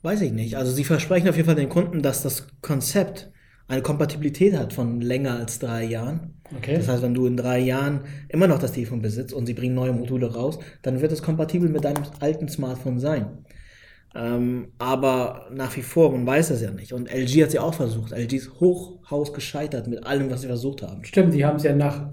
Weiß 0.03 0.21
ich 0.23 0.33
nicht. 0.33 0.57
Also 0.57 0.73
sie 0.73 0.85
versprechen 0.85 1.29
auf 1.29 1.37
jeden 1.37 1.47
Fall 1.47 1.57
den 1.57 1.69
Kunden, 1.69 2.03
dass 2.03 2.23
das 2.23 2.47
Konzept 2.63 3.31
eine 3.69 3.83
Kompatibilität 3.83 4.57
hat 4.57 4.73
von 4.73 5.01
länger 5.01 5.37
als 5.37 5.59
drei 5.59 5.85
Jahren. 5.85 6.35
Okay. 6.57 6.77
Das 6.77 6.89
heißt, 6.89 7.03
wenn 7.03 7.15
du 7.15 7.27
in 7.27 7.37
drei 7.37 7.61
Jahren 7.61 8.01
immer 8.29 8.49
noch 8.49 8.59
das 8.59 8.73
Telefon 8.73 9.01
besitzt 9.01 9.33
und 9.33 9.47
sie 9.47 9.55
bringen 9.55 9.75
neue 9.75 9.93
Module 9.93 10.35
raus, 10.35 10.59
dann 10.83 11.01
wird 11.01 11.13
es 11.13 11.23
kompatibel 11.23 11.69
mit 11.69 11.85
deinem 11.85 12.03
alten 12.19 12.49
Smartphone 12.49 12.99
sein. 12.99 13.45
Ähm, 14.13 14.73
aber 14.79 15.47
nach 15.53 15.77
wie 15.77 15.83
vor, 15.83 16.11
man 16.11 16.27
weiß 16.27 16.49
das 16.49 16.63
ja 16.63 16.73
nicht. 16.73 16.93
Und 16.93 17.09
LG 17.09 17.45
hat 17.45 17.53
sie 17.53 17.61
auch 17.61 17.75
versucht. 17.75 18.11
LG 18.11 18.33
ist 18.33 18.61
hochhaus 18.61 19.33
gescheitert 19.33 19.87
mit 19.87 20.05
allem, 20.05 20.31
was 20.31 20.41
sie 20.41 20.49
versucht 20.49 20.83
haben. 20.83 21.05
Stimmt, 21.05 21.33
die 21.35 21.45
haben 21.45 21.57
es 21.57 21.63
ja 21.63 21.75
nach 21.77 22.09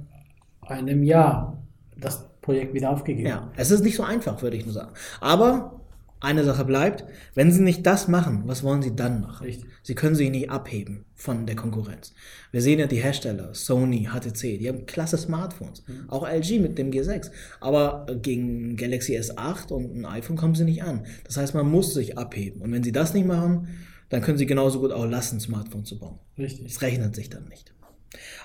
einem 0.61 1.01
Jahr 1.01 1.63
das 1.99 2.26
Projekt 2.47 2.73
wieder 2.73 2.91
aufgegeben. 2.91 3.27
Ja, 3.27 3.51
es 3.57 3.71
ist 3.71 3.83
nicht 3.83 3.97
so 3.97 4.03
einfach, 4.03 4.41
würde 4.41 4.55
ich 4.55 4.63
nur 4.63 4.73
sagen. 4.73 4.93
Aber 5.19 5.81
eine 6.21 6.45
Sache 6.45 6.63
bleibt, 6.63 7.03
wenn 7.35 7.51
sie 7.51 7.61
nicht 7.61 7.85
das 7.85 8.07
machen, 8.07 8.43
was 8.45 8.63
wollen 8.63 8.81
sie 8.81 8.95
dann 8.95 9.19
machen? 9.19 9.45
Richtig. 9.45 9.69
Sie 9.83 9.95
können 9.95 10.15
sich 10.15 10.29
nicht 10.29 10.49
abheben 10.49 11.03
von 11.13 11.45
der 11.45 11.57
Konkurrenz. 11.57 12.13
Wir 12.53 12.61
sehen 12.61 12.79
ja 12.79 12.87
die 12.87 13.03
Hersteller, 13.03 13.53
Sony, 13.53 14.07
HTC, 14.13 14.59
die 14.59 14.69
haben 14.69 14.85
klasse 14.85 15.17
Smartphones. 15.17 15.83
Auch 16.07 16.25
LG 16.25 16.61
mit 16.61 16.77
dem 16.77 16.89
G6. 16.89 17.31
Aber 17.59 18.05
gegen 18.21 18.77
Galaxy 18.77 19.17
S8 19.17 19.73
und 19.73 19.93
ein 19.97 20.05
iPhone 20.05 20.37
kommen 20.37 20.55
sie 20.55 20.63
nicht 20.63 20.83
an. 20.83 21.05
Das 21.25 21.35
heißt, 21.35 21.53
man 21.53 21.69
muss 21.69 21.93
sich 21.93 22.17
abheben. 22.17 22.61
Und 22.61 22.71
wenn 22.71 22.83
sie 22.83 22.93
das 22.93 23.13
nicht 23.13 23.27
machen, 23.27 23.67
dann 24.07 24.21
können 24.21 24.37
sie 24.37 24.45
genauso 24.45 24.79
gut 24.79 24.93
auch 24.93 25.05
lassen, 25.05 25.41
Smartphone 25.41 25.83
zu 25.83 25.99
bauen. 25.99 26.17
Richtig. 26.37 26.65
Es 26.65 26.81
rechnet 26.81 27.13
sich 27.13 27.29
dann 27.29 27.49
nicht. 27.49 27.73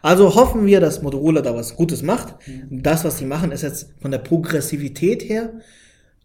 Also 0.02 0.34
hoffen 0.34 0.66
wir, 0.66 0.80
dass 0.80 1.02
Motorola 1.02 1.40
da 1.42 1.54
was 1.54 1.76
Gutes 1.76 2.02
macht. 2.02 2.34
Das, 2.70 3.04
was 3.04 3.18
sie 3.18 3.26
machen, 3.26 3.52
ist 3.52 3.62
jetzt 3.62 3.92
von 4.00 4.10
der 4.10 4.18
Progressivität 4.18 5.28
her 5.28 5.52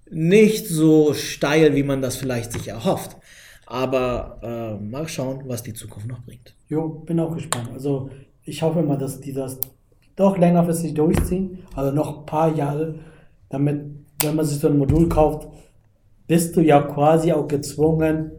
nicht 0.10 0.68
so 0.68 1.14
steil, 1.14 1.76
wie 1.76 1.84
man 1.84 2.02
das 2.02 2.16
vielleicht 2.16 2.54
sich 2.54 2.70
erhofft. 2.70 3.18
Aber 3.66 4.40
äh, 4.42 4.84
mal 4.84 5.08
schauen, 5.08 5.44
was 5.46 5.64
die 5.64 5.74
Zukunft 5.74 6.08
noch 6.08 6.22
bringt. 6.22 6.56
Jo, 6.70 6.88
bin 6.88 7.20
auch 7.20 7.36
gespannt. 7.36 7.70
Also 7.74 8.10
ich 8.46 8.62
hoffe 8.62 8.82
mal, 8.82 8.98
dass 8.98 9.20
die 9.20 9.34
das 9.34 9.60
doch 10.16 10.38
längerfristig 10.38 10.94
durchziehen, 10.94 11.60
also 11.76 11.92
noch 11.92 12.20
ein 12.20 12.26
paar 12.26 12.56
Jahre, 12.56 12.96
damit, 13.50 13.82
wenn 14.24 14.36
man 14.36 14.46
sich 14.46 14.60
so 14.60 14.68
ein 14.68 14.78
Modul 14.78 15.10
kauft, 15.10 15.48
bist 16.28 16.56
du 16.56 16.62
ja 16.62 16.82
quasi 16.82 17.32
auch 17.34 17.48
gezwungen, 17.48 18.32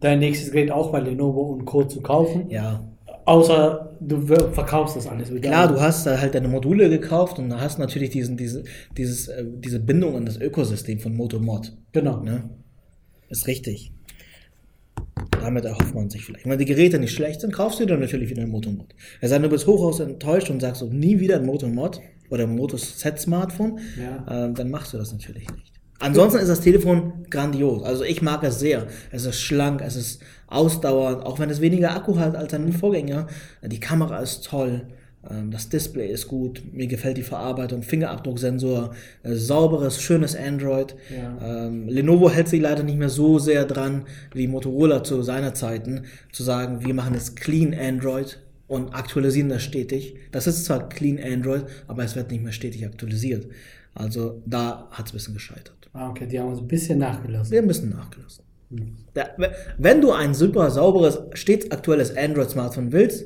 dein 0.00 0.20
nächstes 0.20 0.52
Gerät 0.52 0.70
auch 0.70 0.90
bei 0.90 1.00
Lenovo 1.00 1.42
und 1.42 1.64
Co. 1.64 1.84
zu 1.84 2.00
kaufen. 2.00 2.48
Ja, 2.48 2.84
Außer 3.28 3.87
du 4.00 4.20
verkaufst 4.52 4.96
das 4.96 5.06
alles 5.06 5.30
wieder. 5.32 5.48
Klar, 5.48 5.68
du 5.68 5.80
hast 5.80 6.06
da 6.06 6.18
halt 6.20 6.34
deine 6.34 6.48
Module 6.48 6.88
gekauft 6.90 7.38
und 7.38 7.52
hast 7.60 7.78
natürlich 7.78 8.10
diesen, 8.10 8.36
diese, 8.36 8.64
dieses, 8.96 9.28
äh, 9.28 9.44
diese 9.46 9.80
Bindung 9.80 10.16
an 10.16 10.26
das 10.26 10.38
Ökosystem 10.40 10.98
von 11.00 11.14
Motomod. 11.14 11.76
Genau. 11.92 12.22
Ne? 12.22 12.50
Ist 13.28 13.46
richtig. 13.46 13.92
Damit 15.40 15.64
erhofft 15.64 15.94
man 15.94 16.10
sich 16.10 16.24
vielleicht. 16.24 16.46
Wenn 16.46 16.58
die 16.58 16.64
Geräte 16.64 16.98
nicht 16.98 17.12
schlecht 17.14 17.40
sind, 17.40 17.52
kaufst 17.52 17.80
du 17.80 17.86
dir 17.86 17.96
natürlich 17.96 18.30
wieder 18.30 18.42
ein 18.42 18.48
Motomod. 18.48 18.94
Es 19.20 19.30
sei 19.30 19.36
denn, 19.36 19.44
du 19.44 19.48
bist 19.50 19.66
hochaus 19.66 20.00
enttäuscht 20.00 20.50
und 20.50 20.60
sagst 20.60 20.80
so, 20.80 20.86
nie 20.86 21.20
wieder 21.20 21.36
ein 21.36 21.46
Motomod 21.46 22.00
oder 22.30 22.44
ein 22.44 22.54
Moto-Set-Smartphone, 22.56 23.78
Ja. 23.98 24.46
äh, 24.48 24.52
dann 24.52 24.70
machst 24.70 24.92
du 24.92 24.98
das 24.98 25.12
natürlich 25.12 25.48
nicht. 25.50 25.72
Ansonsten 26.00 26.40
ist 26.40 26.48
das 26.48 26.60
Telefon 26.60 27.26
grandios. 27.28 27.82
Also 27.82 28.04
ich 28.04 28.22
mag 28.22 28.44
es 28.44 28.60
sehr. 28.60 28.86
Es 29.10 29.24
ist 29.24 29.40
schlank, 29.40 29.82
es 29.84 29.96
ist 29.96 30.22
ausdauernd, 30.46 31.24
auch 31.24 31.38
wenn 31.38 31.50
es 31.50 31.60
weniger 31.60 31.94
Akku 31.94 32.18
hat 32.18 32.36
als 32.36 32.52
sein 32.52 32.72
Vorgänger. 32.72 33.26
Die 33.62 33.80
Kamera 33.80 34.20
ist 34.20 34.44
toll, 34.44 34.86
ähm, 35.28 35.50
das 35.50 35.68
Display 35.68 36.08
ist 36.08 36.28
gut, 36.28 36.62
mir 36.72 36.86
gefällt 36.86 37.16
die 37.16 37.22
Verarbeitung, 37.22 37.82
Fingerabdrucksensor, 37.82 38.94
äh, 39.22 39.34
sauberes, 39.34 40.00
schönes 40.00 40.36
Android. 40.36 40.94
Ja. 41.10 41.66
Ähm, 41.66 41.88
Lenovo 41.88 42.30
hält 42.30 42.48
sich 42.48 42.60
leider 42.60 42.82
nicht 42.82 42.98
mehr 42.98 43.08
so 43.08 43.38
sehr 43.38 43.64
dran 43.64 44.06
wie 44.32 44.46
Motorola 44.46 45.02
zu 45.02 45.22
seiner 45.22 45.54
Zeiten, 45.54 46.04
zu 46.32 46.42
sagen, 46.42 46.84
wir 46.84 46.94
machen 46.94 47.14
jetzt 47.14 47.36
Clean 47.36 47.74
Android 47.74 48.38
und 48.68 48.94
aktualisieren 48.94 49.48
das 49.48 49.62
stetig. 49.62 50.16
Das 50.30 50.46
ist 50.46 50.64
zwar 50.64 50.88
Clean 50.88 51.18
Android, 51.20 51.64
aber 51.86 52.04
es 52.04 52.14
wird 52.14 52.30
nicht 52.30 52.44
mehr 52.44 52.52
stetig 52.52 52.86
aktualisiert. 52.86 53.46
Also 53.94 54.42
da 54.46 54.88
hat 54.92 55.06
es 55.06 55.12
ein 55.12 55.14
bisschen 55.14 55.34
gescheitert. 55.34 55.77
Ah, 55.92 56.10
okay, 56.10 56.26
die 56.26 56.38
haben 56.38 56.48
uns 56.50 56.60
ein 56.60 56.68
bisschen 56.68 56.98
nachgelassen. 56.98 57.52
Wir 57.52 57.62
müssen 57.62 57.90
nachgelassen. 57.90 58.44
Da, 59.14 59.28
wenn 59.78 60.00
du 60.00 60.12
ein 60.12 60.34
super 60.34 60.70
sauberes, 60.70 61.18
stets 61.32 61.70
aktuelles 61.70 62.14
Android-Smartphone 62.16 62.92
willst, 62.92 63.24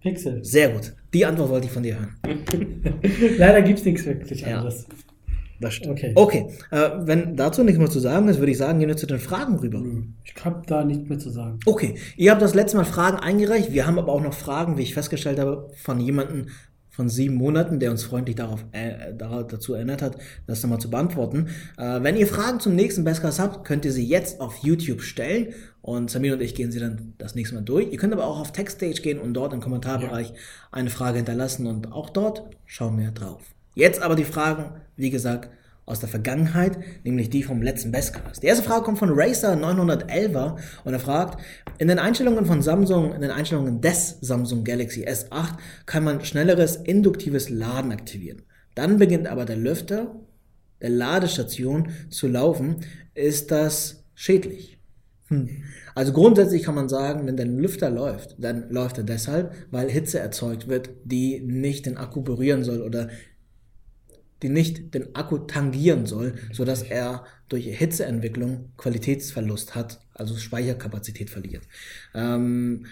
Pixel. 0.00 0.44
sehr 0.44 0.70
gut. 0.70 0.92
Die 1.14 1.24
Antwort 1.24 1.50
wollte 1.50 1.66
ich 1.66 1.72
von 1.72 1.82
dir 1.84 1.96
hören. 1.98 2.16
Leider 3.38 3.62
gibt 3.62 3.78
es 3.78 3.84
nichts 3.84 4.04
wirklich 4.04 4.40
Ja. 4.40 4.56
anderes. 4.58 4.86
Das 5.60 5.72
stimmt. 5.74 5.92
Okay. 5.96 6.12
Okay, 6.16 6.46
äh, 6.72 6.90
wenn 7.04 7.36
dazu 7.36 7.62
nichts 7.62 7.78
mehr 7.78 7.88
zu 7.88 8.00
sagen 8.00 8.28
ist, 8.28 8.38
würde 8.40 8.50
ich 8.50 8.58
sagen, 8.58 8.80
gehen 8.80 8.88
wir 8.88 8.96
zu 8.96 9.06
den 9.06 9.20
Fragen 9.20 9.56
rüber. 9.60 9.80
Ich 10.24 10.34
habe 10.44 10.62
da 10.66 10.84
nichts 10.84 11.08
mehr 11.08 11.18
zu 11.20 11.30
sagen. 11.30 11.60
Okay, 11.64 11.94
ihr 12.16 12.32
habt 12.32 12.42
das 12.42 12.54
letzte 12.54 12.76
Mal 12.76 12.84
Fragen 12.84 13.18
eingereicht. 13.18 13.72
Wir 13.72 13.86
haben 13.86 13.98
aber 14.00 14.12
auch 14.12 14.20
noch 14.20 14.34
Fragen, 14.34 14.76
wie 14.76 14.82
ich 14.82 14.94
festgestellt 14.94 15.38
habe, 15.38 15.70
von 15.76 16.00
jemandem 16.00 16.48
von 16.94 17.08
sieben 17.08 17.34
Monaten, 17.34 17.80
der 17.80 17.90
uns 17.90 18.04
freundlich 18.04 18.36
darauf, 18.36 18.64
äh, 18.72 19.12
dazu 19.16 19.74
erinnert 19.74 20.00
hat, 20.00 20.16
das 20.46 20.62
nochmal 20.62 20.78
zu 20.78 20.90
beantworten. 20.90 21.48
Äh, 21.76 22.02
wenn 22.02 22.16
ihr 22.16 22.26
Fragen 22.26 22.60
zum 22.60 22.76
nächsten 22.76 23.02
Bestcast 23.02 23.40
habt, 23.40 23.64
könnt 23.66 23.84
ihr 23.84 23.92
sie 23.92 24.06
jetzt 24.06 24.40
auf 24.40 24.58
YouTube 24.58 25.02
stellen 25.02 25.54
und 25.82 26.10
Samir 26.10 26.34
und 26.34 26.40
ich 26.40 26.54
gehen 26.54 26.70
sie 26.70 26.78
dann 26.78 27.14
das 27.18 27.34
nächste 27.34 27.56
Mal 27.56 27.62
durch. 27.62 27.90
Ihr 27.90 27.98
könnt 27.98 28.12
aber 28.12 28.26
auch 28.26 28.38
auf 28.38 28.52
Techstage 28.52 29.02
gehen 29.02 29.18
und 29.18 29.34
dort 29.34 29.52
im 29.52 29.60
Kommentarbereich 29.60 30.32
eine 30.70 30.90
Frage 30.90 31.16
hinterlassen 31.16 31.66
und 31.66 31.92
auch 31.92 32.10
dort 32.10 32.44
schauen 32.64 32.98
wir 32.98 33.10
drauf. 33.10 33.42
Jetzt 33.74 34.00
aber 34.00 34.14
die 34.14 34.24
Fragen, 34.24 34.80
wie 34.96 35.10
gesagt, 35.10 35.50
aus 35.86 36.00
der 36.00 36.08
Vergangenheit, 36.08 36.78
nämlich 37.02 37.28
die 37.28 37.42
vom 37.42 37.60
letzten 37.60 37.92
Bestcast. 37.92 38.42
Die 38.42 38.46
erste 38.46 38.64
Frage 38.64 38.84
kommt 38.84 38.98
von 38.98 39.10
Racer911er 39.10 40.56
und 40.84 40.92
er 40.92 41.00
fragt, 41.00 41.42
in 41.78 41.88
den 41.88 41.98
Einstellungen 41.98 42.46
von 42.46 42.62
Samsung, 42.62 43.14
in 43.14 43.20
den 43.20 43.30
Einstellungen 43.30 43.80
des 43.80 44.18
Samsung 44.20 44.64
Galaxy 44.64 45.06
S8 45.06 45.56
kann 45.86 46.04
man 46.04 46.24
schnelleres 46.24 46.76
induktives 46.76 47.50
Laden 47.50 47.92
aktivieren. 47.92 48.42
Dann 48.74 48.98
beginnt 48.98 49.26
aber 49.26 49.44
der 49.44 49.56
Lüfter 49.56 50.14
der 50.80 50.90
Ladestation 50.90 51.90
zu 52.10 52.28
laufen. 52.28 52.76
Ist 53.14 53.50
das 53.50 54.04
schädlich? 54.14 54.78
Hm. 55.28 55.48
Also 55.94 56.12
grundsätzlich 56.12 56.62
kann 56.64 56.74
man 56.74 56.88
sagen, 56.88 57.26
wenn 57.26 57.36
der 57.36 57.46
Lüfter 57.46 57.88
läuft, 57.88 58.36
dann 58.38 58.68
läuft 58.68 58.98
er 58.98 59.04
deshalb, 59.04 59.54
weil 59.70 59.90
Hitze 59.90 60.18
erzeugt 60.18 60.68
wird, 60.68 60.90
die 61.04 61.40
nicht 61.40 61.86
den 61.86 61.96
Akku 61.96 62.20
berühren 62.22 62.64
soll 62.64 62.82
oder 62.82 63.08
die 64.42 64.50
nicht 64.50 64.92
den 64.92 65.14
Akku 65.14 65.38
tangieren 65.38 66.04
soll, 66.04 66.34
sodass 66.52 66.82
er 66.82 67.24
durch 67.48 67.64
Hitzeentwicklung 67.64 68.72
Qualitätsverlust 68.76 69.74
hat, 69.74 70.03
also 70.14 70.36
Speicherkapazität 70.36 71.30
verliert. 71.30 71.64
Ähm, 72.14 72.86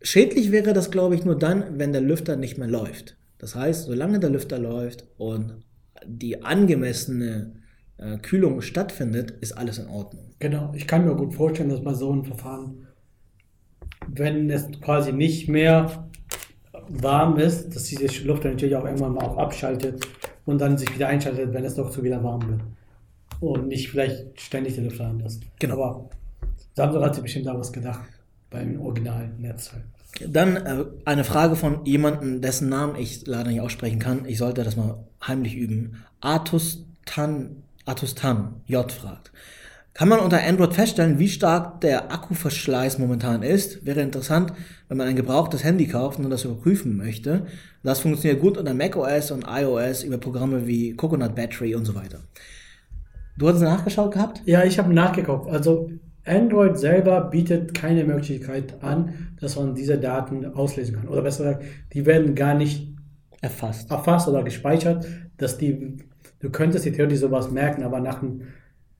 schädlich 0.00 0.52
wäre 0.52 0.72
das, 0.72 0.90
glaube 0.90 1.14
ich, 1.14 1.24
nur 1.24 1.38
dann, 1.38 1.78
wenn 1.78 1.92
der 1.92 2.00
Lüfter 2.00 2.36
nicht 2.36 2.58
mehr 2.58 2.68
läuft. 2.68 3.16
Das 3.38 3.54
heißt, 3.54 3.86
solange 3.86 4.20
der 4.20 4.30
Lüfter 4.30 4.58
läuft 4.58 5.04
und 5.18 5.64
die 6.06 6.42
angemessene 6.42 7.52
äh, 7.98 8.18
Kühlung 8.18 8.62
stattfindet, 8.62 9.32
ist 9.40 9.52
alles 9.52 9.78
in 9.78 9.88
Ordnung. 9.88 10.34
Genau, 10.38 10.72
ich 10.74 10.86
kann 10.86 11.04
mir 11.04 11.14
gut 11.14 11.34
vorstellen, 11.34 11.68
dass 11.68 11.82
bei 11.82 11.94
so 11.94 12.10
einem 12.10 12.24
Verfahren, 12.24 12.86
wenn 14.08 14.50
es 14.50 14.68
quasi 14.80 15.12
nicht 15.12 15.48
mehr 15.48 16.08
warm 16.88 17.38
ist, 17.38 17.74
dass 17.74 17.84
diese 17.84 18.06
Luft 18.24 18.44
dann 18.44 18.52
natürlich 18.52 18.76
auch 18.76 18.84
irgendwann 18.84 19.14
mal 19.14 19.24
auch 19.24 19.36
abschaltet 19.36 20.06
und 20.44 20.60
dann 20.60 20.78
sich 20.78 20.92
wieder 20.94 21.08
einschaltet, 21.08 21.52
wenn 21.52 21.64
es 21.64 21.74
doch 21.74 21.90
zu 21.90 22.02
wieder 22.02 22.22
warm 22.22 22.48
wird. 22.48 22.60
Und 23.40 23.68
nicht 23.68 23.90
vielleicht 23.90 24.40
ständig 24.40 24.74
den 24.74 24.84
Lüfter 24.84 25.06
anlässt. 25.06 25.42
Genau. 25.58 25.74
Aber 25.74 26.10
Samsung 26.74 27.04
hat 27.04 27.14
sich 27.14 27.22
bestimmt 27.22 27.46
da 27.46 27.58
was 27.58 27.72
gedacht 27.72 28.08
beim 28.50 28.80
originalen 28.80 29.40
Netzteil. 29.40 29.84
Dann 30.26 30.56
äh, 30.56 30.84
eine 31.04 31.24
Frage 31.24 31.56
von 31.56 31.84
jemandem, 31.84 32.40
dessen 32.42 32.68
Namen 32.68 32.96
ich 32.96 33.26
leider 33.26 33.50
nicht 33.50 33.60
aussprechen 33.60 33.98
kann. 33.98 34.26
Ich 34.26 34.38
sollte 34.38 34.62
das 34.62 34.76
mal 34.76 35.04
heimlich 35.26 35.54
üben. 35.56 36.02
Atustan, 36.20 37.62
Atustan 37.86 38.60
J 38.66 38.90
fragt. 38.90 39.32
Kann 39.94 40.08
man 40.08 40.20
unter 40.20 40.42
Android 40.42 40.72
feststellen, 40.72 41.18
wie 41.18 41.28
stark 41.28 41.82
der 41.82 42.10
Akkuverschleiß 42.12 42.98
momentan 42.98 43.42
ist? 43.42 43.84
Wäre 43.84 44.00
interessant, 44.00 44.54
wenn 44.88 44.96
man 44.96 45.06
ein 45.06 45.16
gebrauchtes 45.16 45.64
Handy 45.64 45.86
kauft 45.86 46.18
und 46.18 46.30
das 46.30 46.44
überprüfen 46.44 46.96
möchte. 46.96 47.46
Das 47.82 48.00
funktioniert 48.00 48.40
gut 48.40 48.56
unter 48.56 48.72
macOS 48.72 49.30
und 49.32 49.44
iOS 49.46 50.02
über 50.02 50.16
Programme 50.16 50.66
wie 50.66 50.94
Coconut 50.94 51.34
Battery 51.34 51.74
und 51.74 51.84
so 51.84 51.94
weiter. 51.94 52.20
Du 53.36 53.48
hast 53.48 53.60
nachgeschaut 53.60 54.12
gehabt? 54.12 54.40
Ja, 54.46 54.64
ich 54.64 54.78
habe 54.78 54.94
nachgeguckt. 54.94 55.50
Also 55.50 55.90
Android 56.24 56.78
selber 56.78 57.20
bietet 57.22 57.74
keine 57.74 58.04
Möglichkeit 58.04 58.82
an, 58.82 59.34
dass 59.40 59.56
man 59.56 59.74
diese 59.74 59.98
Daten 59.98 60.44
auslesen 60.46 60.96
kann. 60.96 61.08
Oder 61.08 61.22
besser 61.22 61.44
gesagt, 61.44 61.64
die 61.92 62.06
werden 62.06 62.34
gar 62.34 62.54
nicht 62.54 62.88
Erfasst. 63.40 63.90
erfasst 63.90 64.28
oder 64.28 64.44
gespeichert, 64.44 65.06
dass 65.36 65.58
die, 65.58 65.96
du 66.40 66.50
könntest 66.50 66.84
dir 66.84 66.92
theoretisch 66.92 67.18
sowas 67.18 67.50
merken, 67.50 67.82
aber 67.82 68.00
nach 68.00 68.20
dem 68.20 68.42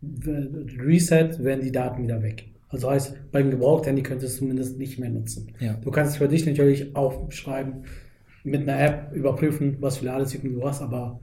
Reset 0.03 1.39
werden 1.39 1.63
die 1.63 1.71
Daten 1.71 2.03
wieder 2.03 2.23
weg. 2.23 2.49
Also 2.69 2.91
heißt, 2.91 3.31
beim 3.31 3.51
Gebrauchthandy 3.51 4.03
könntest 4.03 4.23
du 4.23 4.33
es 4.33 4.39
zumindest 4.39 4.79
nicht 4.79 4.99
mehr 4.99 5.11
nutzen. 5.11 5.53
Ja. 5.61 5.75
Du 5.75 5.91
kannst 5.91 6.17
für 6.17 6.27
dich 6.27 6.45
natürlich 6.47 6.97
aufschreiben, 6.97 7.85
mit 8.45 8.63
einer 8.63 8.81
App 8.81 9.13
überprüfen, 9.15 9.77
was 9.81 9.99
für 9.99 10.07
Ladezyklen 10.07 10.55
du 10.55 10.67
hast, 10.67 10.83
aber 10.83 11.21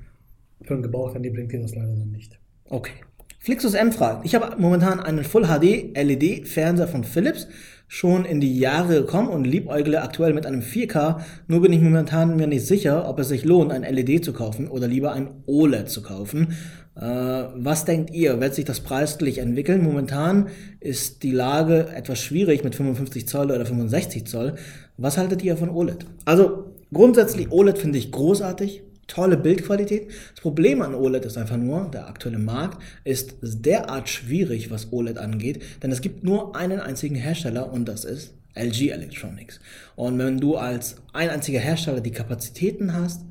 für 0.62 0.76
ein 0.76 0.82
Gebrauchthandy 0.84 1.30
bringt 1.32 1.52
dir 1.52 1.62
das 1.62 1.76
leider 1.76 1.94
dann 1.96 2.12
nicht. 2.12 2.40
Okay. 2.66 2.94
Flixus 3.42 3.74
M 3.74 3.94
fragt, 3.94 4.26
ich 4.26 4.36
habe 4.36 4.60
momentan 4.60 5.00
einen 5.00 5.24
Full 5.24 5.46
HD 5.46 5.96
LED 5.96 6.46
Fernseher 6.46 6.90
von 6.90 7.06
Philips, 7.06 7.48
schon 7.88 8.26
in 8.26 8.42
die 8.42 8.60
Jahre 8.60 8.96
gekommen 8.96 9.30
und 9.30 9.46
liebäugle 9.46 10.02
aktuell 10.02 10.34
mit 10.34 10.46
einem 10.46 10.60
4K, 10.60 11.22
nur 11.48 11.62
bin 11.62 11.72
ich 11.72 11.80
momentan 11.80 12.36
mir 12.36 12.48
nicht 12.48 12.68
sicher, 12.68 13.08
ob 13.08 13.18
es 13.18 13.30
sich 13.30 13.46
lohnt, 13.46 13.72
ein 13.72 13.84
LED 13.84 14.26
zu 14.26 14.34
kaufen 14.34 14.68
oder 14.68 14.88
lieber 14.88 15.14
ein 15.14 15.30
OLED 15.48 15.90
zu 15.90 16.04
kaufen. 16.04 16.50
Äh, 16.96 17.02
was 17.02 17.86
denkt 17.86 18.14
ihr, 18.14 18.42
wird 18.42 18.56
sich 18.56 18.66
das 18.66 18.82
preislich 18.82 19.38
entwickeln? 19.38 19.86
Momentan 19.86 20.50
ist 20.82 21.24
die 21.24 21.32
Lage 21.32 21.88
etwas 21.96 22.20
schwierig 22.20 22.66
mit 22.66 22.76
55 22.76 23.26
Zoll 23.26 23.52
oder 23.52 23.66
65 23.66 24.28
Zoll. 24.28 24.56
Was 24.98 25.18
haltet 25.18 25.42
ihr 25.44 25.56
von 25.56 25.70
OLED? 25.70 26.06
Also 26.26 26.76
grundsätzlich 26.94 27.52
OLED 27.52 27.78
finde 27.78 28.00
ich 28.00 28.12
großartig, 28.12 28.84
tolle 29.10 29.36
Bildqualität. 29.36 30.08
Das 30.34 30.42
Problem 30.42 30.82
an 30.82 30.96
OLED 30.96 31.26
ist 31.26 31.38
einfach 31.38 31.58
nur, 31.58 31.90
der 31.92 32.08
aktuelle 32.08 32.40
Markt 32.40 32.82
ist 33.04 33.36
derart 33.42 34.08
schwierig, 34.08 34.72
was 34.72 34.94
OLED 34.94 35.18
angeht, 35.18 35.62
denn 35.84 35.92
es 35.92 36.00
gibt 36.00 36.24
nur 36.24 36.56
einen 36.56 36.80
einzigen 36.80 37.16
Hersteller 37.16 37.72
und 37.74 37.90
das 37.90 38.06
ist 38.06 38.34
LG 38.56 38.92
Electronics. 38.92 39.60
Und 39.96 40.18
wenn 40.18 40.40
du 40.40 40.56
als 40.56 40.96
ein 41.14 41.30
einziger 41.30 41.60
Hersteller 41.60 42.02
die 42.02 42.12
Kapazitäten 42.12 42.94
hast, 42.94 43.26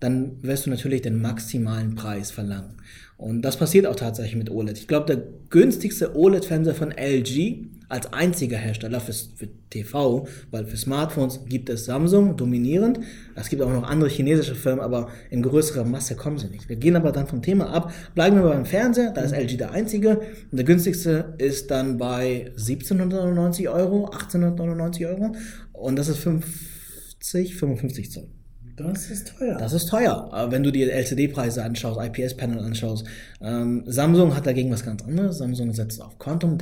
dann 0.00 0.42
wirst 0.42 0.66
du 0.66 0.70
natürlich 0.70 1.02
den 1.02 1.20
maximalen 1.20 1.94
Preis 1.94 2.30
verlangen. 2.30 2.74
Und 3.16 3.42
das 3.42 3.56
passiert 3.56 3.86
auch 3.86 3.96
tatsächlich 3.96 4.36
mit 4.36 4.50
OLED. 4.50 4.78
Ich 4.78 4.88
glaube, 4.88 5.06
der 5.06 5.22
günstigste 5.48 6.14
OLED-Fernseher 6.14 6.74
von 6.74 6.92
LG 6.92 7.66
als 7.88 8.12
einziger 8.12 8.56
Hersteller 8.56 9.00
für, 9.00 9.12
für 9.12 9.48
TV, 9.70 10.26
weil 10.50 10.66
für 10.66 10.76
Smartphones 10.76 11.40
gibt 11.46 11.68
es 11.68 11.84
Samsung 11.84 12.36
dominierend. 12.36 13.00
Es 13.34 13.48
gibt 13.48 13.62
auch 13.62 13.72
noch 13.72 13.84
andere 13.84 14.08
chinesische 14.08 14.54
Firmen, 14.54 14.84
aber 14.84 15.08
in 15.30 15.42
größerer 15.42 15.84
Masse 15.84 16.16
kommen 16.16 16.38
sie 16.38 16.48
nicht. 16.48 16.68
Wir 16.68 16.76
gehen 16.76 16.96
aber 16.96 17.12
dann 17.12 17.26
vom 17.26 17.42
Thema 17.42 17.70
ab. 17.70 17.92
Bleiben 18.14 18.36
wir 18.36 18.42
beim 18.42 18.66
Fernseher, 18.66 19.12
da 19.12 19.22
ist 19.22 19.32
LG 19.32 19.56
der 19.56 19.72
einzige. 19.72 20.20
Und 20.50 20.56
der 20.56 20.64
günstigste 20.64 21.34
ist 21.38 21.70
dann 21.70 21.98
bei 21.98 22.46
1799 22.56 23.68
Euro, 23.68 24.06
1899 24.06 25.06
Euro. 25.06 25.34
Und 25.72 25.96
das 25.96 26.08
ist 26.08 26.18
50, 26.18 27.56
55 27.56 28.10
Zoll. 28.10 28.28
Das 28.76 29.10
ist 29.10 29.32
teuer. 29.38 29.56
Das 29.56 29.72
ist 29.72 29.88
teuer. 29.88 30.48
Wenn 30.50 30.62
du 30.62 30.70
dir 30.70 30.92
LCD-Preise 30.92 31.64
anschaust, 31.64 31.98
IPS-Panel 31.98 32.58
anschaust, 32.58 33.06
ähm, 33.40 33.84
Samsung 33.86 34.36
hat 34.36 34.46
dagegen 34.46 34.70
was 34.70 34.84
ganz 34.84 35.02
anderes. 35.02 35.38
Samsung 35.38 35.72
setzt 35.72 36.02
auf 36.02 36.18
Quantum 36.18 36.58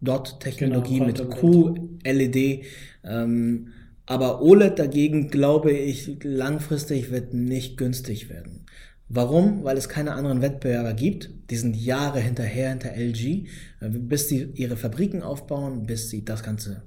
Dot 0.00 0.40
Technologie 0.40 1.00
Genau, 1.00 1.06
mit 1.06 1.30
QLED. 1.30 2.64
Ähm, 3.04 3.68
aber 4.06 4.42
OLED 4.42 4.78
dagegen, 4.78 5.28
glaube 5.28 5.72
ich, 5.72 6.18
langfristig 6.22 7.10
wird 7.10 7.32
nicht 7.32 7.76
günstig 7.76 8.28
werden. 8.28 8.66
Warum? 9.08 9.64
Weil 9.64 9.76
es 9.76 9.88
keine 9.88 10.12
anderen 10.12 10.40
Wettbewerber 10.40 10.94
gibt. 10.94 11.30
Die 11.50 11.56
sind 11.56 11.76
Jahre 11.76 12.20
hinterher 12.20 12.70
hinter 12.70 12.92
LG, 12.96 13.46
äh, 13.80 13.88
bis 13.88 14.28
sie 14.28 14.50
ihre 14.54 14.76
Fabriken 14.76 15.22
aufbauen, 15.22 15.84
bis 15.84 16.10
sie 16.10 16.24
das 16.24 16.42
Ganze 16.42 16.82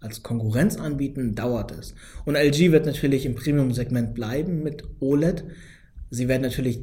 als 0.00 0.22
Konkurrenz 0.22 0.76
anbieten, 0.76 1.34
dauert 1.34 1.72
es. 1.72 1.94
Und 2.24 2.36
LG 2.36 2.72
wird 2.72 2.86
natürlich 2.86 3.26
im 3.26 3.34
Premium-Segment 3.34 4.14
bleiben 4.14 4.62
mit 4.62 4.84
OLED. 5.00 5.44
Sie 6.10 6.28
werden 6.28 6.42
natürlich 6.42 6.80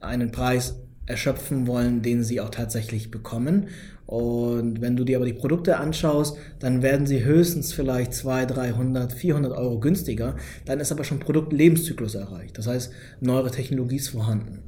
einen 0.00 0.30
Preis 0.30 0.80
erschöpfen 1.06 1.66
wollen, 1.66 2.02
den 2.02 2.22
sie 2.22 2.40
auch 2.40 2.50
tatsächlich 2.50 3.10
bekommen. 3.10 3.68
Und 4.08 4.80
wenn 4.80 4.96
du 4.96 5.04
dir 5.04 5.18
aber 5.18 5.26
die 5.26 5.34
Produkte 5.34 5.76
anschaust, 5.76 6.38
dann 6.60 6.80
werden 6.80 7.06
sie 7.06 7.24
höchstens 7.24 7.74
vielleicht 7.74 8.14
200, 8.14 8.56
300, 8.56 9.12
400 9.12 9.52
Euro 9.52 9.78
günstiger. 9.80 10.34
Dann 10.64 10.80
ist 10.80 10.90
aber 10.90 11.04
schon 11.04 11.20
Produktlebenszyklus 11.20 12.14
erreicht. 12.14 12.56
Das 12.56 12.66
heißt, 12.66 12.90
neuere 13.20 13.50
Technologie 13.50 13.96
ist 13.96 14.08
vorhanden. 14.08 14.62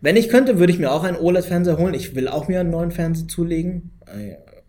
Wenn 0.00 0.16
ich 0.16 0.28
könnte, 0.28 0.58
würde 0.58 0.72
ich 0.72 0.80
mir 0.80 0.90
auch 0.90 1.04
einen 1.04 1.16
OLED-Fernseher 1.16 1.78
holen. 1.78 1.94
Ich 1.94 2.16
will 2.16 2.26
auch 2.26 2.48
mir 2.48 2.58
einen 2.58 2.70
neuen 2.70 2.90
Fernseher 2.90 3.28
zulegen. 3.28 3.92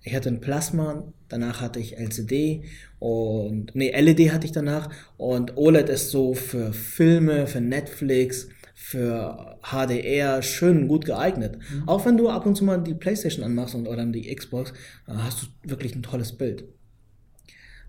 Ich 0.03 0.13
hatte 0.13 0.29
ein 0.29 0.41
Plasma, 0.41 1.11
danach 1.27 1.59
hatte 1.59 1.79
ich 1.79 1.97
LCD 1.97 2.65
und 2.99 3.71
nee, 3.73 3.91
LED 3.99 4.31
hatte 4.31 4.45
ich 4.45 4.51
danach 4.51 4.91
und 5.17 5.57
OLED 5.57 5.89
ist 5.89 6.11
so 6.11 6.35
für 6.35 6.71
Filme, 6.71 7.47
für 7.47 7.61
Netflix, 7.61 8.47
für 8.77 9.57
HDR 9.63 10.41
schön 10.41 10.87
gut 10.87 11.05
geeignet. 11.05 11.57
Mhm. 11.73 11.87
Auch 11.87 12.05
wenn 12.05 12.17
du 12.17 12.29
ab 12.29 12.45
und 12.45 12.55
zu 12.55 12.65
mal 12.65 12.77
die 12.83 12.93
Playstation 12.93 13.43
anmachst 13.43 13.73
und, 13.73 13.87
oder 13.87 14.05
die 14.05 14.35
Xbox, 14.35 14.71
äh, 15.07 15.13
hast 15.13 15.41
du 15.41 15.69
wirklich 15.69 15.95
ein 15.95 16.03
tolles 16.03 16.33
Bild. 16.33 16.65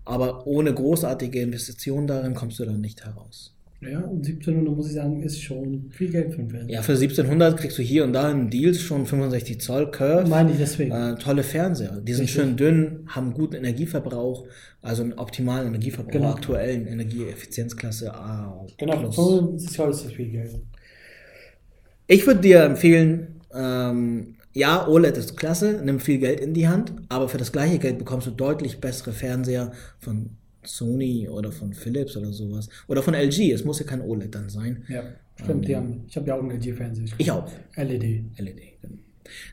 Aber 0.05 0.47
ohne 0.47 0.73
großartige 0.73 1.41
Investitionen 1.41 2.07
darin 2.07 2.33
kommst 2.33 2.57
du 2.59 2.65
dann 2.65 2.79
nicht 2.79 3.05
heraus. 3.05 3.53
Ja, 3.81 3.99
und 3.99 4.25
1700 4.25 4.75
muss 4.75 4.87
ich 4.87 4.93
sagen, 4.93 5.21
ist 5.21 5.39
schon 5.39 5.91
viel 5.91 6.09
Geld 6.09 6.33
für 6.33 6.39
einen 6.39 6.49
Fernseher. 6.49 6.75
Ja, 6.75 6.81
für 6.81 6.93
1700 6.93 7.57
kriegst 7.57 7.77
du 7.77 7.83
hier 7.83 8.05
und 8.05 8.13
da 8.13 8.31
in 8.31 8.49
Deals 8.49 8.81
schon 8.81 9.05
65 9.05 9.61
Zoll 9.61 9.91
Curve. 9.91 10.27
Meine 10.27 10.51
ich 10.51 10.57
deswegen. 10.57 10.91
Äh, 10.91 11.15
tolle 11.17 11.43
Fernseher. 11.43 12.01
Die 12.01 12.13
sind 12.13 12.23
Richtig. 12.23 12.41
schön 12.41 12.57
dünn, 12.57 13.01
haben 13.07 13.33
guten 13.33 13.53
Energieverbrauch, 13.55 14.47
also 14.81 15.03
einen 15.03 15.13
optimalen 15.13 15.67
Energieverbrauch, 15.67 16.11
Genau. 16.11 16.31
aktuellen 16.31 16.87
Energieeffizienzklasse 16.87 18.15
A. 18.15 18.65
genau, 18.77 18.97
plus. 18.99 19.15
75 19.15 19.79
Euro 19.79 19.91
ist 19.91 20.05
das 20.05 20.11
viel 20.13 20.29
Geld. 20.29 20.59
Ich 22.07 22.25
würde 22.25 22.41
dir 22.41 22.63
empfehlen, 22.63 23.41
ähm, 23.53 24.35
ja, 24.53 24.87
OLED 24.87 25.17
ist 25.17 25.37
klasse, 25.37 25.81
nimm 25.83 25.99
viel 25.99 26.19
Geld 26.19 26.39
in 26.39 26.53
die 26.53 26.67
Hand, 26.67 26.93
aber 27.09 27.29
für 27.29 27.37
das 27.37 27.51
gleiche 27.51 27.79
Geld 27.79 27.99
bekommst 27.99 28.27
du 28.27 28.31
deutlich 28.31 28.79
bessere 28.79 29.11
Fernseher 29.11 29.71
von 29.99 30.31
Sony 30.63 31.29
oder 31.29 31.51
von 31.51 31.73
Philips 31.73 32.17
oder 32.17 32.31
sowas. 32.31 32.69
Oder 32.87 33.03
von 33.03 33.13
LG, 33.13 33.51
es 33.51 33.63
muss 33.63 33.79
ja 33.79 33.85
kein 33.85 34.01
OLED 34.01 34.33
dann 34.33 34.49
sein. 34.49 34.83
Ja, 34.87 35.03
stimmt. 35.35 35.67
Die 35.67 35.75
haben, 35.75 36.05
ich 36.07 36.15
habe 36.15 36.27
ja 36.27 36.35
auch 36.35 36.41
einen 36.41 36.51
LG-Fernseher. 36.51 37.05
Ich 37.17 37.31
auch. 37.31 37.51
LED. 37.75 38.23
LED. 38.37 38.61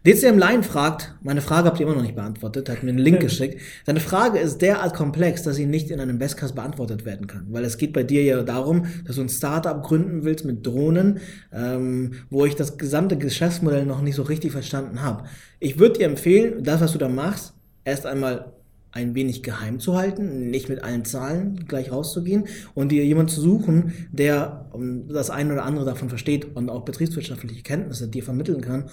DCM 0.07 0.39
Line 0.39 0.63
fragt, 0.63 1.15
meine 1.23 1.41
Frage 1.41 1.69
habt 1.69 1.81
ihr 1.81 1.87
immer 1.87 1.95
noch 1.97 2.03
nicht 2.03 2.15
beantwortet, 2.15 2.69
hat 2.69 2.83
mir 2.83 2.91
einen 2.91 2.99
Link 2.99 3.21
geschickt. 3.21 3.61
Seine 3.85 4.01
Frage 4.01 4.39
ist 4.39 4.59
derart 4.59 4.95
komplex, 4.95 5.43
dass 5.43 5.57
sie 5.57 5.67
nicht 5.67 5.91
in 5.91 6.01
einem 6.01 6.19
Bestcast 6.19 6.55
beantwortet 6.55 7.05
werden 7.05 7.27
kann. 7.27 7.47
Weil 7.51 7.65
es 7.65 7.79
geht 7.79 7.93
bei 7.93 8.03
dir 8.03 8.23
ja 8.23 8.43
darum, 8.43 8.87
dass 9.07 9.17
du 9.17 9.23
ein 9.23 9.29
Startup 9.29 9.83
gründen 9.83 10.25
willst 10.25 10.45
mit 10.45 10.67
Drohnen, 10.67 11.21
ähm, 11.53 12.13
wo 12.31 12.45
ich 12.45 12.57
das 12.57 12.79
gesamte 12.79 13.17
Geschäftsmodell 13.17 13.87
noch 13.87 14.03
nicht 14.03 14.17
so 14.17 14.23
richtig 14.23 14.53
verstanden 14.53 15.03
habe. 15.03 15.25
Ich 15.61 15.79
würde 15.79 15.99
dir 15.99 16.07
empfehlen, 16.07 16.63
das, 16.63 16.81
was 16.81 16.93
du 16.93 16.99
da 16.99 17.09
machst, 17.09 17.55
erst 17.85 18.07
einmal 18.07 18.53
ein 18.95 19.17
wenig 19.17 19.43
geheim 19.43 19.81
zu 19.81 19.97
halten, 19.97 20.51
nicht 20.51 20.69
mit 20.69 20.85
allen 20.85 21.05
Zahlen 21.05 21.65
gleich 21.67 21.91
rauszugehen 21.91 22.45
und 22.75 22.93
dir 22.93 23.05
jemanden 23.05 23.33
zu 23.33 23.41
suchen, 23.41 23.93
der 24.13 24.67
um, 24.73 25.09
das 25.09 25.31
eine 25.31 25.53
oder 25.53 25.65
andere 25.65 25.85
davon 25.85 26.09
versteht 26.09 26.55
und 26.55 26.71
auch 26.71 26.85
betriebswirtschaftliche 26.85 27.63
Kenntnisse 27.63 28.07
dir 28.09 28.23
vermitteln 28.23 28.61
kann, 28.61 28.85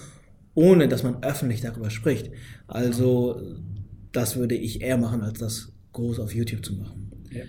ohne 0.54 0.88
dass 0.88 1.02
man 1.02 1.22
öffentlich 1.22 1.60
darüber 1.60 1.90
spricht. 1.90 2.30
Also 2.66 3.40
das 4.12 4.36
würde 4.36 4.54
ich 4.54 4.82
eher 4.82 4.98
machen, 4.98 5.22
als 5.22 5.38
das 5.38 5.72
groß 5.92 6.20
auf 6.20 6.34
YouTube 6.34 6.64
zu 6.64 6.74
machen. 6.74 7.10
Ja. 7.30 7.44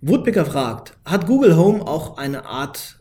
Woodpicker 0.00 0.44
fragt, 0.44 0.96
hat 1.04 1.26
Google 1.26 1.56
Home 1.56 1.86
auch 1.86 2.18
eine 2.18 2.44
Art 2.44 3.00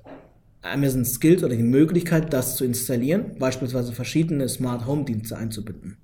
Amazon 0.62 1.04
Skills 1.04 1.43
oder 1.43 1.56
die 1.56 1.63
Möglichkeit, 1.63 2.32
das 2.32 2.56
zu 2.56 2.63
installieren, 2.63 3.38
beispielsweise 3.38 3.91
verschiedene 3.91 4.48
Smart 4.48 4.88
Home 4.88 5.04
Dienste 5.04 5.38
einzubinden? 5.38 5.98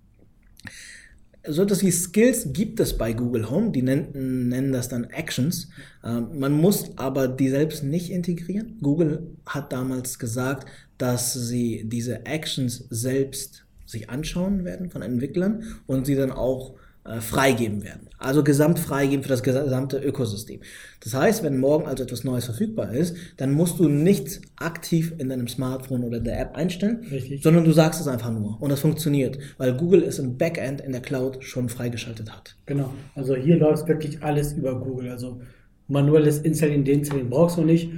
So 1.48 1.63
etwas 1.63 1.82
wie 1.84 1.92
Skills 1.92 2.52
gibt 2.52 2.82
es 2.82 2.98
bei 2.98 3.13
Google 3.13 3.50
Home, 3.50 3.72
die 3.72 3.82
nennen, 3.82 4.50
nennen 4.50 4.74
das 4.74 4.89
dann 4.89 5.06
Actions. 5.06 5.70
Ähm, 6.04 6.38
man 6.38 6.52
muss 6.52 6.98
aber 6.98 7.30
die 7.30 7.50
selbst 7.50 7.84
nicht 7.84 8.12
integrieren. 8.12 8.78
Google 8.82 9.38
hat 9.46 9.72
damals 9.72 10.20
gesagt, 10.20 10.68
dass 11.00 11.34
sie 11.34 11.86
diese 11.86 12.28
Actions 12.28 12.86
selbst 12.90 13.66
sich 13.86 14.10
anschauen 14.10 14.66
werden 14.66 14.92
von 14.92 15.02
Entwicklern 15.02 15.64
und 15.88 16.06
sie 16.06 16.16
dann 16.16 16.32
auch 16.32 16.76
äh, 17.06 17.22
freigeben 17.22 17.84
werden. 17.84 18.10
Also 18.20 18.44
gesamt 18.44 18.78
freigeben 18.78 19.24
für 19.24 19.30
das 19.30 19.42
gesamte 19.42 19.98
Ökosystem. 19.98 20.60
Das 21.00 21.14
heißt, 21.14 21.44
wenn 21.44 21.58
morgen 21.58 21.88
also 21.88 22.04
etwas 22.04 22.24
Neues 22.24 22.46
verfügbar 22.46 22.94
ist, 22.94 23.16
dann 23.38 23.54
musst 23.54 23.80
du 23.80 23.88
nichts 23.88 24.42
aktiv 24.58 25.14
in 25.18 25.30
deinem 25.30 25.48
Smartphone 25.48 26.04
oder 26.04 26.20
der 26.20 26.40
App 26.40 26.56
einstellen, 26.56 27.08
Richtig. 27.10 27.42
sondern 27.42 27.64
du 27.64 27.72
sagst 27.72 28.00
es 28.00 28.08
einfach 28.08 28.32
nur 28.32 28.62
und 28.62 28.70
das 28.70 28.82
funktioniert, 28.82 29.40
weil 29.58 29.74
Google 29.76 30.04
es 30.04 30.20
im 30.20 30.38
Backend 30.38 30.82
in 30.82 30.92
der 30.92 31.02
Cloud 31.02 31.44
schon 31.44 31.70
freigeschaltet 31.70 32.32
hat. 32.32 32.56
Genau. 32.66 32.94
Also 33.16 33.36
hier 33.36 33.58
läuft 33.58 33.88
wirklich 33.88 34.22
alles 34.22 34.54
über 34.54 34.80
Google. 34.80 35.10
Also 35.10 35.42
manuelles 35.88 36.40
Installieren, 36.40 36.84
Deinstallieren 36.84 37.30
brauchst 37.30 37.58
du 37.58 37.64
nicht. 37.64 37.90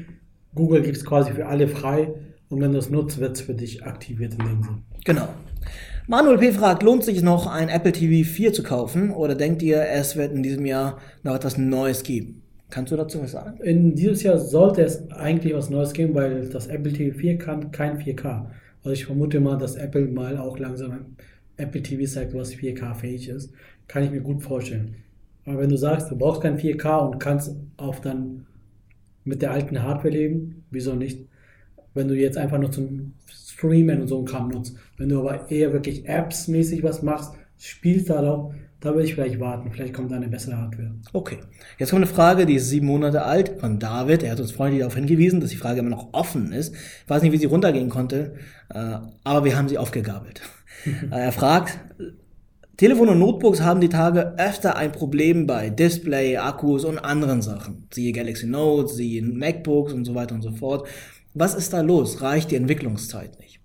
Google 0.55 0.83
gibt 0.83 0.97
es 0.97 1.03
quasi 1.03 1.31
für 1.31 1.47
alle 1.47 1.67
frei 1.67 2.13
und 2.51 2.61
wenn 2.61 2.73
du 2.73 2.77
es 2.77 2.89
nutzt, 2.89 3.19
wird 3.19 3.37
es 3.37 3.41
für 3.41 3.53
dich 3.53 3.83
aktiviert 3.83 4.33
in 4.33 4.39
dem 4.39 4.63
Sinn. 4.63 4.83
Genau. 5.05 5.29
Manuel 6.07 6.37
P. 6.37 6.51
fragt, 6.51 6.83
lohnt 6.83 7.03
sich 7.03 7.23
noch 7.23 7.47
ein 7.47 7.69
Apple 7.69 7.93
TV 7.93 8.27
4 8.29 8.51
zu 8.51 8.61
kaufen 8.61 9.11
oder 9.11 9.35
denkt 9.35 9.61
ihr, 9.63 9.81
es 9.87 10.17
wird 10.17 10.33
in 10.33 10.43
diesem 10.43 10.65
Jahr 10.65 10.97
noch 11.23 11.33
etwas 11.33 11.57
Neues 11.57 12.03
geben? 12.03 12.41
Kannst 12.69 12.91
du 12.91 12.97
dazu 12.97 13.21
was 13.21 13.31
sagen? 13.31 13.57
In 13.61 13.95
dieses 13.95 14.23
Jahr 14.23 14.37
sollte 14.37 14.83
es 14.83 15.09
eigentlich 15.11 15.53
was 15.53 15.69
Neues 15.69 15.93
geben, 15.93 16.13
weil 16.13 16.49
das 16.49 16.67
Apple 16.67 16.91
TV 16.91 17.17
4 17.17 17.37
kann 17.37 17.71
kein 17.71 17.99
4K. 17.99 18.47
Also 18.83 18.91
ich 18.91 19.05
vermute 19.05 19.39
mal, 19.39 19.57
dass 19.57 19.75
Apple 19.75 20.07
mal 20.07 20.37
auch 20.37 20.59
langsam 20.59 20.91
ein 20.91 21.05
Apple 21.55 21.81
TV 21.81 22.11
zeigt, 22.11 22.33
was 22.33 22.53
4K 22.53 22.95
fähig 22.95 23.29
ist. 23.29 23.53
Kann 23.87 24.03
ich 24.03 24.11
mir 24.11 24.21
gut 24.21 24.43
vorstellen. 24.43 24.95
Aber 25.45 25.59
wenn 25.59 25.69
du 25.69 25.77
sagst, 25.77 26.11
du 26.11 26.17
brauchst 26.17 26.41
kein 26.41 26.57
4K 26.57 27.07
und 27.07 27.19
kannst 27.19 27.55
auch 27.77 27.99
dann 27.99 28.45
mit 29.23 29.41
der 29.41 29.51
alten 29.51 29.81
Hardware 29.83 30.13
leben, 30.13 30.65
wieso 30.69 30.95
nicht? 30.95 31.30
Wenn 31.93 32.07
du 32.07 32.15
jetzt 32.15 32.37
einfach 32.37 32.57
nur 32.57 32.71
zum 32.71 33.13
Streamen 33.61 34.01
und 34.01 34.07
so 34.07 34.19
ein 34.19 34.25
Kram 34.25 34.49
nutzt. 34.49 34.75
Wenn 34.97 35.09
du 35.09 35.19
aber 35.19 35.51
eher 35.51 35.71
wirklich 35.73 36.07
Apps-mäßig 36.07 36.83
was 36.83 37.03
machst, 37.03 37.33
spielst 37.57 38.09
darauf, 38.09 38.53
da 38.79 38.95
würde 38.95 39.03
ich 39.03 39.13
vielleicht 39.13 39.39
warten. 39.39 39.71
Vielleicht 39.71 39.93
kommt 39.93 40.11
da 40.11 40.15
eine 40.15 40.27
bessere 40.27 40.57
Hardware. 40.57 40.91
Okay. 41.13 41.37
Jetzt 41.77 41.91
kommt 41.91 42.03
eine 42.03 42.11
Frage, 42.11 42.47
die 42.47 42.55
ist 42.55 42.69
sieben 42.69 42.87
Monate 42.87 43.23
alt, 43.23 43.59
von 43.59 43.77
David. 43.77 44.23
Er 44.23 44.31
hat 44.31 44.39
uns 44.39 44.51
freundlich 44.51 44.79
darauf 44.79 44.95
hingewiesen, 44.95 45.39
dass 45.39 45.51
die 45.51 45.57
Frage 45.57 45.79
immer 45.79 45.91
noch 45.91 46.09
offen 46.13 46.51
ist. 46.51 46.73
Ich 46.73 47.09
weiß 47.09 47.21
nicht, 47.21 47.31
wie 47.31 47.37
sie 47.37 47.45
runtergehen 47.45 47.89
konnte, 47.89 48.33
äh, 48.73 48.97
aber 49.23 49.45
wir 49.45 49.55
haben 49.57 49.69
sie 49.69 49.77
aufgegabelt. 49.77 50.41
Äh, 51.11 51.25
er 51.25 51.31
fragt, 51.31 51.77
Telefon 52.75 53.09
und 53.09 53.19
Notebooks 53.19 53.61
haben 53.61 53.81
die 53.81 53.89
Tage 53.89 54.33
öfter 54.39 54.77
ein 54.77 54.91
Problem 54.91 55.45
bei 55.45 55.69
Display, 55.69 56.37
Akkus 56.37 56.85
und 56.85 56.97
anderen 56.97 57.43
Sachen. 57.43 57.87
Siehe 57.93 58.11
Galaxy 58.11 58.47
Note, 58.47 58.91
siehe 58.91 59.21
MacBooks 59.21 59.93
und 59.93 60.05
so 60.05 60.15
weiter 60.15 60.33
und 60.33 60.41
so 60.41 60.51
fort. 60.53 60.87
Was 61.33 61.53
ist 61.55 61.73
da 61.73 61.81
los? 61.81 62.21
Reicht 62.21 62.51
die 62.51 62.55
Entwicklungszeit 62.55 63.39
nicht? 63.39 63.59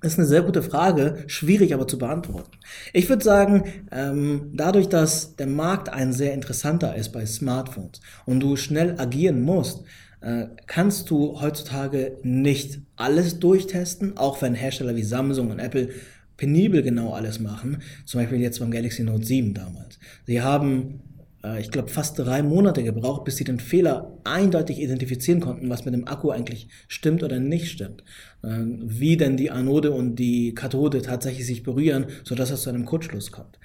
Das 0.00 0.12
ist 0.12 0.18
eine 0.18 0.28
sehr 0.28 0.42
gute 0.42 0.62
Frage, 0.62 1.24
schwierig 1.26 1.74
aber 1.74 1.88
zu 1.88 1.98
beantworten. 1.98 2.56
Ich 2.92 3.08
würde 3.08 3.24
sagen, 3.24 3.64
ähm, 3.90 4.52
dadurch, 4.54 4.88
dass 4.88 5.34
der 5.34 5.48
Markt 5.48 5.88
ein 5.88 6.12
sehr 6.12 6.34
interessanter 6.34 6.94
ist 6.94 7.10
bei 7.10 7.26
Smartphones 7.26 8.00
und 8.24 8.40
du 8.40 8.54
schnell 8.54 8.94
agieren 9.00 9.42
musst, 9.42 9.82
äh, 10.20 10.46
kannst 10.66 11.10
du 11.10 11.40
heutzutage 11.40 12.16
nicht 12.22 12.80
alles 12.94 13.40
durchtesten, 13.40 14.16
auch 14.16 14.40
wenn 14.40 14.54
Hersteller 14.54 14.94
wie 14.94 15.02
Samsung 15.02 15.50
und 15.50 15.58
Apple 15.58 15.88
penibel 16.36 16.82
genau 16.82 17.12
alles 17.12 17.40
machen. 17.40 17.82
Zum 18.04 18.20
Beispiel 18.20 18.40
jetzt 18.40 18.60
beim 18.60 18.70
Galaxy 18.70 19.02
Note 19.02 19.26
7 19.26 19.52
damals. 19.52 19.98
Sie 20.26 20.40
haben, 20.40 21.00
äh, 21.44 21.60
ich 21.60 21.70
glaube, 21.70 21.88
fast 21.88 22.18
drei 22.18 22.42
Monate 22.42 22.82
gebraucht, 22.82 23.24
bis 23.24 23.36
sie 23.36 23.44
den 23.44 23.60
Fehler 23.60 24.18
eindeutig 24.24 24.80
identifizieren 24.80 25.40
konnten, 25.40 25.70
was 25.70 25.84
mit 25.84 25.94
dem 25.94 26.08
Akku 26.08 26.30
eigentlich 26.30 26.68
stimmt 26.88 27.22
oder 27.22 27.38
nicht 27.38 27.70
stimmt. 27.70 28.02
Äh, 28.42 28.64
wie 28.64 29.16
denn 29.16 29.36
die 29.36 29.50
Anode 29.50 29.92
und 29.92 30.16
die 30.16 30.54
Kathode 30.54 31.02
tatsächlich 31.02 31.46
sich 31.46 31.62
berühren, 31.62 32.06
sodass 32.24 32.50
es 32.50 32.62
zu 32.62 32.70
einem 32.70 32.84
Kurzschluss 32.84 33.32
kommt. 33.32 33.58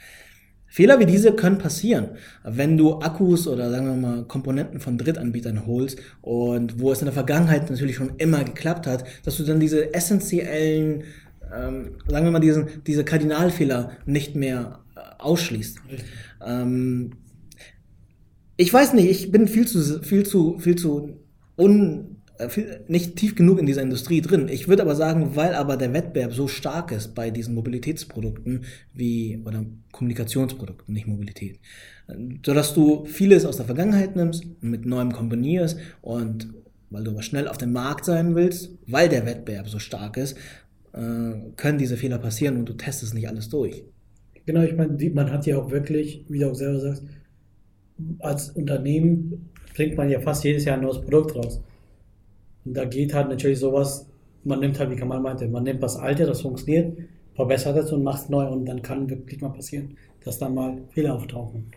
Fehler 0.67 0.99
wie 0.99 1.05
diese 1.05 1.33
können 1.33 1.59
passieren, 1.59 2.17
wenn 2.43 2.77
du 2.77 2.95
Akkus 2.99 3.47
oder 3.47 3.69
sagen 3.69 3.85
wir 3.85 3.95
mal 3.95 4.23
Komponenten 4.23 4.79
von 4.79 4.97
Drittanbietern 4.97 5.67
holst 5.67 5.99
und 6.21 6.79
wo 6.79 6.91
es 6.91 6.99
in 6.99 7.05
der 7.05 7.13
Vergangenheit 7.13 7.69
natürlich 7.69 7.97
schon 7.97 8.15
immer 8.17 8.43
geklappt 8.43 8.87
hat, 8.87 9.03
dass 9.23 9.37
du 9.37 9.43
dann 9.43 9.59
diese 9.59 9.93
essentiellen, 9.93 11.03
ähm, 11.55 11.91
sagen 12.07 12.25
wir 12.25 12.31
mal, 12.31 12.39
diesen, 12.39 12.69
diese 12.87 13.03
Kardinalfehler 13.03 13.91
nicht 14.07 14.35
mehr 14.35 14.79
äh, 14.95 15.01
ausschließt. 15.19 15.77
Ähm, 16.43 17.11
ich 18.57 18.73
weiß 18.73 18.93
nicht, 18.93 19.09
ich 19.09 19.31
bin 19.31 19.47
viel 19.47 19.67
zu, 19.67 20.01
viel 20.03 20.25
zu, 20.25 20.59
viel 20.59 20.75
zu 20.75 21.19
un, 21.57 22.17
äh, 22.37 22.47
nicht 22.87 23.15
tief 23.15 23.35
genug 23.35 23.59
in 23.59 23.65
dieser 23.65 23.81
Industrie 23.81 24.21
drin. 24.21 24.47
Ich 24.47 24.67
würde 24.67 24.83
aber 24.83 24.95
sagen, 24.95 25.35
weil 25.35 25.53
aber 25.55 25.77
der 25.77 25.93
Wettbewerb 25.93 26.33
so 26.33 26.47
stark 26.47 26.91
ist 26.91 27.15
bei 27.15 27.31
diesen 27.31 27.55
Mobilitätsprodukten 27.55 28.65
wie 28.93 29.41
oder 29.45 29.65
Kommunikationsprodukten, 29.91 30.93
nicht 30.93 31.07
Mobilität, 31.07 31.59
sodass 32.45 32.73
du 32.73 33.05
vieles 33.05 33.45
aus 33.45 33.57
der 33.57 33.65
Vergangenheit 33.65 34.15
nimmst, 34.15 34.45
mit 34.61 34.85
neuem 34.85 35.11
kombinierst 35.11 35.77
und 36.01 36.53
weil 36.89 37.03
du 37.03 37.11
aber 37.11 37.23
schnell 37.23 37.47
auf 37.47 37.57
dem 37.57 37.73
Markt 37.73 38.05
sein 38.05 38.35
willst, 38.35 38.69
weil 38.85 39.09
der 39.09 39.25
Wettbewerb 39.25 39.67
so 39.67 39.79
stark 39.79 40.15
ist, 40.17 40.37
äh, 40.93 41.51
können 41.55 41.79
diese 41.79 41.97
Fehler 41.97 42.19
passieren 42.19 42.57
und 42.57 42.69
du 42.69 42.73
testest 42.73 43.15
nicht 43.15 43.27
alles 43.27 43.49
durch. 43.49 43.83
Genau, 44.45 44.61
ich 44.61 44.75
meine, 44.75 44.97
man 45.11 45.31
hat 45.31 45.47
ja 45.47 45.57
auch 45.57 45.71
wirklich, 45.71 46.25
wie 46.29 46.39
du 46.39 46.51
auch 46.51 46.55
selber 46.55 46.79
sagst, 46.79 47.03
als 48.19 48.49
Unternehmen 48.51 49.49
bringt 49.75 49.97
man 49.97 50.09
ja 50.09 50.19
fast 50.19 50.43
jedes 50.43 50.65
Jahr 50.65 50.77
ein 50.77 50.83
neues 50.83 51.01
Produkt 51.01 51.35
raus. 51.35 51.61
Und 52.65 52.75
da 52.75 52.85
geht 52.85 53.13
halt 53.13 53.29
natürlich 53.29 53.59
sowas, 53.59 54.07
man 54.43 54.59
nimmt 54.59 54.79
halt, 54.79 54.91
wie 54.91 54.95
Kamal 54.95 55.19
meinte, 55.19 55.47
man 55.47 55.63
nimmt 55.63 55.81
was 55.81 55.97
Alte, 55.97 56.25
das 56.25 56.41
funktioniert, 56.41 56.97
verbessert 57.35 57.77
es 57.77 57.91
und 57.91 58.03
macht 58.03 58.23
es 58.23 58.29
neu 58.29 58.47
und 58.47 58.65
dann 58.65 58.81
kann 58.81 59.09
wirklich 59.09 59.41
mal 59.41 59.49
passieren, 59.49 59.97
dass 60.23 60.39
da 60.39 60.49
mal 60.49 60.77
Fehler 60.89 61.15
auftauchen. 61.15 61.71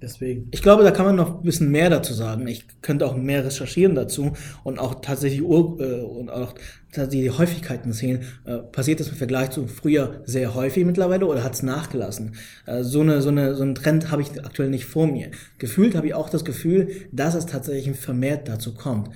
Deswegen. 0.00 0.48
Ich 0.50 0.62
glaube, 0.62 0.84
da 0.84 0.90
kann 0.90 1.06
man 1.06 1.16
noch 1.16 1.38
ein 1.38 1.42
bisschen 1.42 1.70
mehr 1.70 1.88
dazu 1.88 2.12
sagen. 2.12 2.46
Ich 2.46 2.66
könnte 2.82 3.06
auch 3.06 3.16
mehr 3.16 3.44
recherchieren 3.44 3.94
dazu 3.94 4.32
und 4.62 4.78
auch 4.78 5.00
tatsächlich 5.00 5.42
Ur 5.42 5.80
äh, 5.80 6.02
und 6.02 6.28
auch 6.30 6.54
tatsächlich 6.92 7.30
die 7.30 7.38
Häufigkeiten 7.38 7.92
sehen. 7.92 8.24
Äh, 8.44 8.58
passiert 8.58 9.00
das 9.00 9.08
im 9.08 9.16
Vergleich 9.16 9.50
zu 9.50 9.66
früher 9.66 10.22
sehr 10.26 10.54
häufig 10.54 10.84
mittlerweile 10.84 11.26
oder 11.26 11.42
hat 11.42 11.54
es 11.54 11.62
nachgelassen? 11.62 12.36
Äh, 12.66 12.82
so, 12.82 13.00
eine, 13.00 13.22
so, 13.22 13.30
eine, 13.30 13.54
so 13.54 13.62
einen 13.62 13.74
Trend 13.74 14.10
habe 14.10 14.22
ich 14.22 14.44
aktuell 14.44 14.68
nicht 14.68 14.84
vor 14.84 15.06
mir. 15.06 15.30
Gefühlt 15.58 15.94
habe 15.94 16.08
ich 16.08 16.14
auch 16.14 16.28
das 16.28 16.44
Gefühl, 16.44 16.90
dass 17.12 17.34
es 17.34 17.46
tatsächlich 17.46 17.98
vermehrt 17.98 18.48
dazu 18.48 18.74
kommt. 18.74 19.10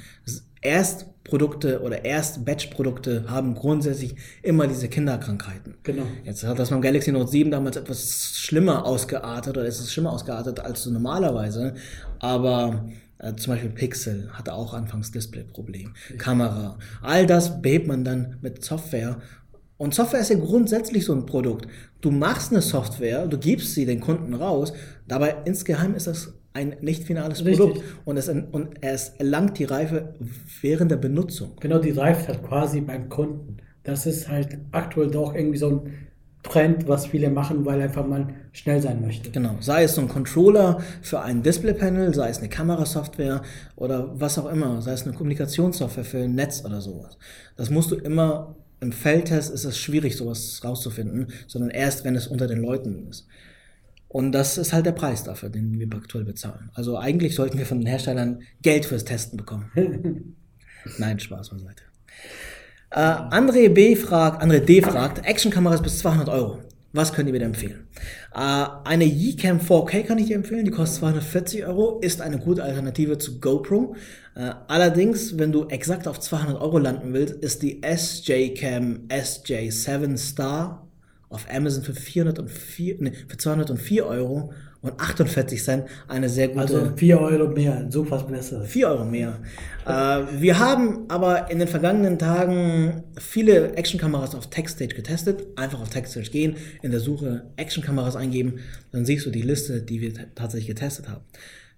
Erstprodukte 0.62 1.81
oder 1.81 2.05
Erst-Batch-Produkte 2.05 3.25
haben 3.29 3.55
grundsätzlich 3.55 4.14
immer 4.42 4.66
diese 4.66 4.88
Kinderkrankheiten. 4.88 5.77
Genau. 5.83 6.03
Jetzt 6.25 6.44
hat 6.44 6.59
das 6.59 6.70
beim 6.70 6.83
Galaxy 6.83 7.12
Note 7.12 7.31
7 7.31 7.51
damals 7.51 7.77
etwas 7.77 8.37
schlimmer 8.37 8.85
ausgeartet 8.85 9.57
oder 9.57 9.66
ist 9.66 9.81
es 9.81 9.92
schlimmer 9.92 10.12
ausgeartet 10.12 10.61
als 10.61 10.83
so 10.83 10.90
normalerweise. 10.90 11.75
Aber 12.18 12.85
äh, 13.18 13.35
zum 13.37 13.55
Beispiel 13.55 13.70
Pixel 13.70 14.31
hatte 14.33 14.53
auch 14.53 14.75
anfangs 14.75 15.12
Display-Problem, 15.12 15.94
Kamera. 16.18 16.79
All 17.01 17.27
das 17.27 17.62
behebt 17.62 17.87
man 17.87 18.05
dann 18.05 18.37
mit 18.42 18.62
Software. 18.62 19.20
Und 19.79 19.94
Software 19.94 20.20
ist 20.20 20.29
ja 20.29 20.38
grundsätzlich 20.38 21.07
so 21.07 21.14
ein 21.14 21.25
Produkt. 21.25 21.66
Du 22.03 22.11
machst 22.11 22.53
eine 22.53 22.61
Software, 22.61 23.27
du 23.27 23.38
gibst 23.38 23.75
sie 23.75 23.87
den 23.87 24.01
Kunden 24.01 24.35
raus, 24.35 24.75
dabei 25.09 25.37
insgeheim 25.46 25.94
ist 25.94 26.07
das 26.07 26.35
ein 26.53 26.77
nicht 26.81 27.05
finales 27.05 27.45
Richtig. 27.45 27.59
Produkt 27.59 27.85
und 28.05 28.17
es, 28.17 28.29
und 28.29 28.69
es 28.81 29.11
erlangt 29.19 29.59
die 29.59 29.65
Reife 29.65 30.15
während 30.61 30.91
der 30.91 30.97
Benutzung. 30.97 31.53
Genau, 31.61 31.79
die 31.79 31.91
reift 31.91 32.29
halt 32.29 32.43
quasi 32.43 32.81
beim 32.81 33.09
Kunden. 33.09 33.59
Das 33.83 34.07
ist 34.07 34.29
halt 34.29 34.59
aktuell 34.73 35.11
doch 35.11 35.35
irgendwie 35.35 35.59
so 35.59 35.69
ein 35.69 35.93
Trend, 36.43 36.89
was 36.89 37.07
viele 37.07 37.31
machen, 37.31 37.67
weil 37.67 37.81
einfach 37.83 38.07
man 38.07 38.35
schnell 38.53 38.81
sein 38.81 39.03
möchte. 39.03 39.31
Genau, 39.31 39.57
sei 39.61 39.85
es 39.85 39.95
so 39.95 40.01
ein 40.01 40.09
Controller 40.09 40.81
für 41.03 41.21
ein 41.21 41.43
Displaypanel, 41.43 42.15
sei 42.15 42.31
es 42.31 42.39
eine 42.39 42.49
Kamerasoftware 42.49 43.43
oder 43.77 44.19
was 44.19 44.39
auch 44.39 44.51
immer, 44.51 44.81
sei 44.81 44.93
es 44.93 45.03
eine 45.03 45.13
Kommunikationssoftware 45.13 46.05
für 46.05 46.19
ein 46.19 46.35
Netz 46.35 46.65
oder 46.65 46.81
sowas. 46.81 47.19
Das 47.57 47.69
musst 47.69 47.91
du 47.91 47.97
immer 47.97 48.57
im 48.81 48.93
Feldtest 48.93 49.53
ist 49.53 49.65
es 49.65 49.79
schwierig, 49.79 50.17
sowas 50.17 50.63
rauszufinden, 50.65 51.29
sondern 51.47 51.71
erst, 51.71 52.05
wenn 52.05 52.17
es 52.17 52.27
unter 52.27 52.47
den 52.47 52.61
Leuten 52.61 53.09
ist. 53.09 53.27
Und 54.11 54.33
das 54.33 54.59
ist 54.59 54.73
halt 54.73 54.87
der 54.87 54.92
Preis 54.92 55.23
dafür, 55.23 55.51
den 55.51 55.79
wir 55.79 55.87
aktuell 55.94 56.25
bezahlen. 56.25 56.68
Also 56.75 56.99
eigentlich 56.99 57.37
sollten 57.37 57.59
wir 57.59 57.64
von 57.64 57.79
den 57.79 57.87
Herstellern 57.87 58.42
Geld 58.61 58.85
fürs 58.85 59.05
Testen 59.05 59.37
bekommen. 59.37 59.70
Nein, 60.99 61.20
Spaß 61.20 61.51
beiseite. 61.51 61.85
Äh, 62.90 62.99
André 62.99 63.68
B. 63.68 63.94
fragt, 63.94 64.42
André 64.42 64.59
D. 64.59 64.83
fragt, 64.83 65.25
Actionkameras 65.25 65.81
bis 65.81 66.01
200 66.01 66.29
Euro. 66.29 66.59
Was 66.92 67.12
könnt 67.12 67.29
ihr 67.29 67.33
mir 67.33 67.42
empfehlen? 67.42 67.87
Äh, 68.35 68.66
eine 68.83 69.05
Ycam 69.05 69.61
4K 69.61 70.03
kann 70.03 70.18
ich 70.18 70.27
dir 70.27 70.35
empfehlen, 70.35 70.64
die 70.64 70.73
kostet 70.73 70.99
240 70.99 71.66
Euro, 71.66 72.01
ist 72.01 72.20
eine 72.20 72.40
gute 72.40 72.64
Alternative 72.64 73.16
zu 73.16 73.38
GoPro. 73.38 73.94
Äh, 74.35 74.55
allerdings, 74.66 75.38
wenn 75.38 75.53
du 75.53 75.68
exakt 75.68 76.09
auf 76.09 76.18
200 76.18 76.61
Euro 76.61 76.79
landen 76.79 77.12
willst, 77.12 77.35
ist 77.35 77.62
die 77.62 77.81
SJ-Cam 77.85 79.07
SJ7 79.07 80.16
Star 80.16 80.89
auf 81.31 81.47
Amazon 81.51 81.83
für, 81.85 81.95
404, 81.95 82.97
nee, 82.99 83.12
für 83.29 83.37
204 83.37 84.05
Euro 84.05 84.53
und 84.83 84.99
48 84.99 85.62
Cent 85.62 85.85
eine 86.09 86.29
sehr 86.29 86.49
gute. 86.49 86.61
Also 86.61 86.93
4 86.97 87.21
Euro 87.21 87.49
mehr, 87.49 87.87
so 87.88 88.05
fast 88.05 88.27
besser. 88.29 88.64
4 88.64 88.88
Euro 88.88 89.05
mehr. 89.05 89.38
äh, 89.87 90.40
wir 90.40 90.59
haben 90.59 91.05
aber 91.09 91.51
in 91.51 91.61
den 91.61 91.69
vergangenen 91.69 92.19
Tagen 92.19 93.05
viele 93.19 93.77
Actionkameras 93.77 94.35
auf 94.35 94.51
TechStage 94.51 94.95
getestet. 94.95 95.47
Einfach 95.57 95.81
auf 95.81 95.90
TechStage 95.90 96.31
gehen, 96.31 96.57
in 96.83 96.90
der 96.90 97.01
Suche 97.01 97.51
Actionkameras 97.57 98.16
eingeben, 98.16 98.59
dann 98.90 99.05
siehst 99.05 99.25
du 99.25 99.31
die 99.31 99.43
Liste, 99.43 99.83
die 99.83 100.01
wir 100.01 100.12
tatsächlich 100.35 100.69
getestet 100.69 101.09
haben. 101.09 101.23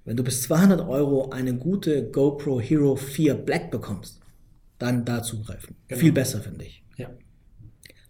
Wenn 0.04 0.16
du 0.16 0.24
bis 0.24 0.42
200 0.42 0.80
Euro 0.80 1.30
eine 1.30 1.54
gute 1.54 2.10
GoPro 2.10 2.60
Hero 2.60 2.96
4 2.96 3.34
Black 3.34 3.70
bekommst, 3.70 4.20
dann 4.78 5.04
da 5.04 5.22
zugreifen. 5.22 5.76
Genau. 5.88 6.00
Viel 6.00 6.12
besser, 6.12 6.40
finde 6.40 6.64
ich. 6.64 6.82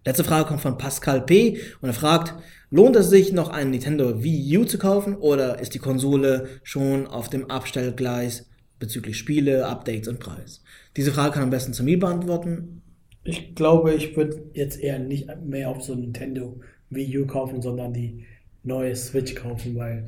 Letzte 0.05 0.25
Frage 0.25 0.49
kommt 0.49 0.61
von 0.61 0.79
Pascal 0.79 1.21
P. 1.21 1.59
und 1.81 1.89
er 1.89 1.95
fragt, 1.95 2.35
lohnt 2.71 2.97
es 2.97 3.09
sich 3.09 3.33
noch 3.33 3.51
einen 3.51 3.71
Nintendo 3.71 4.25
Wii 4.25 4.59
U 4.59 4.65
zu 4.65 4.79
kaufen 4.79 5.15
oder 5.15 5.61
ist 5.61 5.75
die 5.75 5.79
Konsole 5.79 6.49
schon 6.65 7.07
auf 7.07 7.31
dem 7.31 7.51
Abstellgleis 7.51 8.49
bezüglich 8.81 9.17
Spiele, 9.17 9.67
Updates 9.67 10.09
und 10.09 10.19
Preis? 10.19 10.63
Diese 10.97 11.13
Frage 11.13 11.35
kann 11.35 11.45
am 11.45 11.51
besten 11.51 11.73
zu 11.73 11.85
mir 11.85 12.01
beantworten. 12.01 12.83
Ich 13.23 13.55
glaube, 13.55 13.95
ich 13.95 14.17
würde 14.17 14.43
jetzt 14.55 14.81
eher 14.81 14.99
nicht 14.99 15.29
mehr 15.45 15.69
auf 15.69 15.83
so 15.83 15.95
Nintendo 15.95 16.61
Wii 16.91 17.19
U 17.19 17.27
kaufen, 17.27 17.63
sondern 17.63 17.93
die 17.93 18.25
neue 18.65 18.97
Switch 18.97 19.37
kaufen, 19.37 19.77
weil 19.77 20.07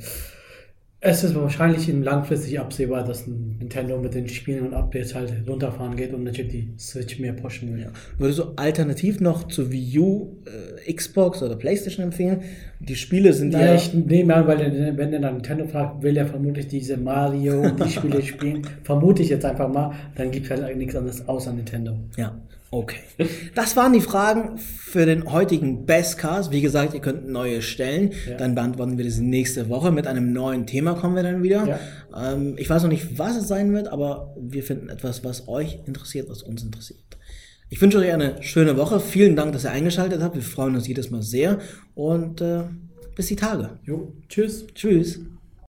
es 1.07 1.23
ist 1.23 1.35
wahrscheinlich 1.35 1.87
langfristig 1.87 2.59
absehbar, 2.59 3.05
dass 3.05 3.27
Nintendo 3.27 3.99
mit 3.99 4.15
den 4.15 4.27
Spielen 4.27 4.69
und 4.69 4.75
Updates 4.75 5.15
halt 5.15 5.35
runterfahren 5.47 5.97
geht 5.97 6.15
und 6.15 6.25
natürlich 6.25 6.51
die 6.51 6.69
Switch 6.79 7.19
mehr 7.19 7.35
pushen 7.35 7.75
will. 7.75 7.83
Ja. 7.83 7.89
Würdest 8.17 8.39
du 8.39 8.45
alternativ 8.57 9.21
noch 9.21 9.47
zu 9.49 9.71
Wii 9.71 9.99
U, 9.99 10.37
äh, 10.47 10.91
Xbox 10.91 11.43
oder 11.43 11.57
Playstation 11.57 12.07
empfehlen? 12.07 12.41
Die 12.81 12.97
Spiele 12.97 13.35
sind 13.35 13.53
ja... 13.53 13.75
ich 13.75 13.93
nehme 13.93 14.35
an, 14.35 14.47
weil 14.47 14.97
wenn 14.97 15.13
er 15.13 15.21
dann 15.21 15.35
Nintendo 15.35 15.67
fragt, 15.67 16.03
will 16.03 16.17
er 16.17 16.27
vermutlich 16.27 16.69
diese 16.69 16.97
Mario 16.97 17.61
und 17.61 17.85
die 17.85 17.91
Spiele 17.91 18.23
spielen. 18.23 18.63
Vermute 18.83 19.23
ich 19.23 19.29
jetzt 19.29 19.45
einfach 19.45 19.71
mal, 19.71 19.93
dann 20.15 20.31
gibt 20.31 20.51
es 20.51 20.59
halt 20.59 20.75
nichts 20.75 20.97
anderes 20.97 21.29
außer 21.29 21.53
Nintendo. 21.53 21.99
Ja. 22.17 22.35
Okay. 22.75 23.29
Das 23.55 23.77
waren 23.77 23.93
die 23.93 24.01
Fragen 24.01 24.59
für 24.59 25.07
den 25.07 25.31
heutigen 25.31 25.87
Bestcast. 25.87 26.51
Wie 26.51 26.61
gesagt, 26.61 26.93
ihr 26.93 27.01
könnt 27.01 27.29
neue 27.29 27.63
stellen. 27.63 28.13
Ja. 28.29 28.37
Dann 28.37 28.57
beantworten 28.57 28.99
wir 28.99 29.05
das 29.05 29.19
nächste 29.19 29.69
Woche. 29.69 29.93
Mit 29.93 30.09
einem 30.09 30.33
neuen 30.33 30.67
Thema 30.67 30.95
kommen 30.95 31.15
wir 31.15 31.23
dann 31.23 31.45
wieder. 31.45 31.79
Ja. 32.13 32.33
Ähm, 32.33 32.57
ich 32.59 32.69
weiß 32.69 32.83
noch 32.83 32.91
nicht, 32.91 33.17
was 33.17 33.37
es 33.37 33.47
sein 33.47 33.73
wird, 33.73 33.87
aber 33.87 34.35
wir 34.41 34.65
finden 34.65 34.89
etwas, 34.89 35.23
was 35.23 35.47
euch 35.47 35.79
interessiert, 35.87 36.29
was 36.29 36.43
uns 36.43 36.65
interessiert. 36.65 36.99
Ich 37.71 37.81
wünsche 37.81 37.99
euch 37.99 38.13
eine 38.13 38.43
schöne 38.43 38.77
Woche. 38.77 38.99
Vielen 38.99 39.37
Dank, 39.37 39.53
dass 39.53 39.65
ihr 39.65 39.71
eingeschaltet 39.71 40.21
habt. 40.21 40.35
Wir 40.35 40.43
freuen 40.43 40.75
uns 40.75 40.89
jedes 40.89 41.13
Mal 41.13 41.23
sehr. 41.23 41.61
Und 41.95 42.41
äh, 42.41 42.65
bis 43.15 43.29
die 43.29 43.37
Tage. 43.37 43.79
Jo, 43.85 44.17
tschüss. 44.29 44.67
Tschüss. 44.75 45.21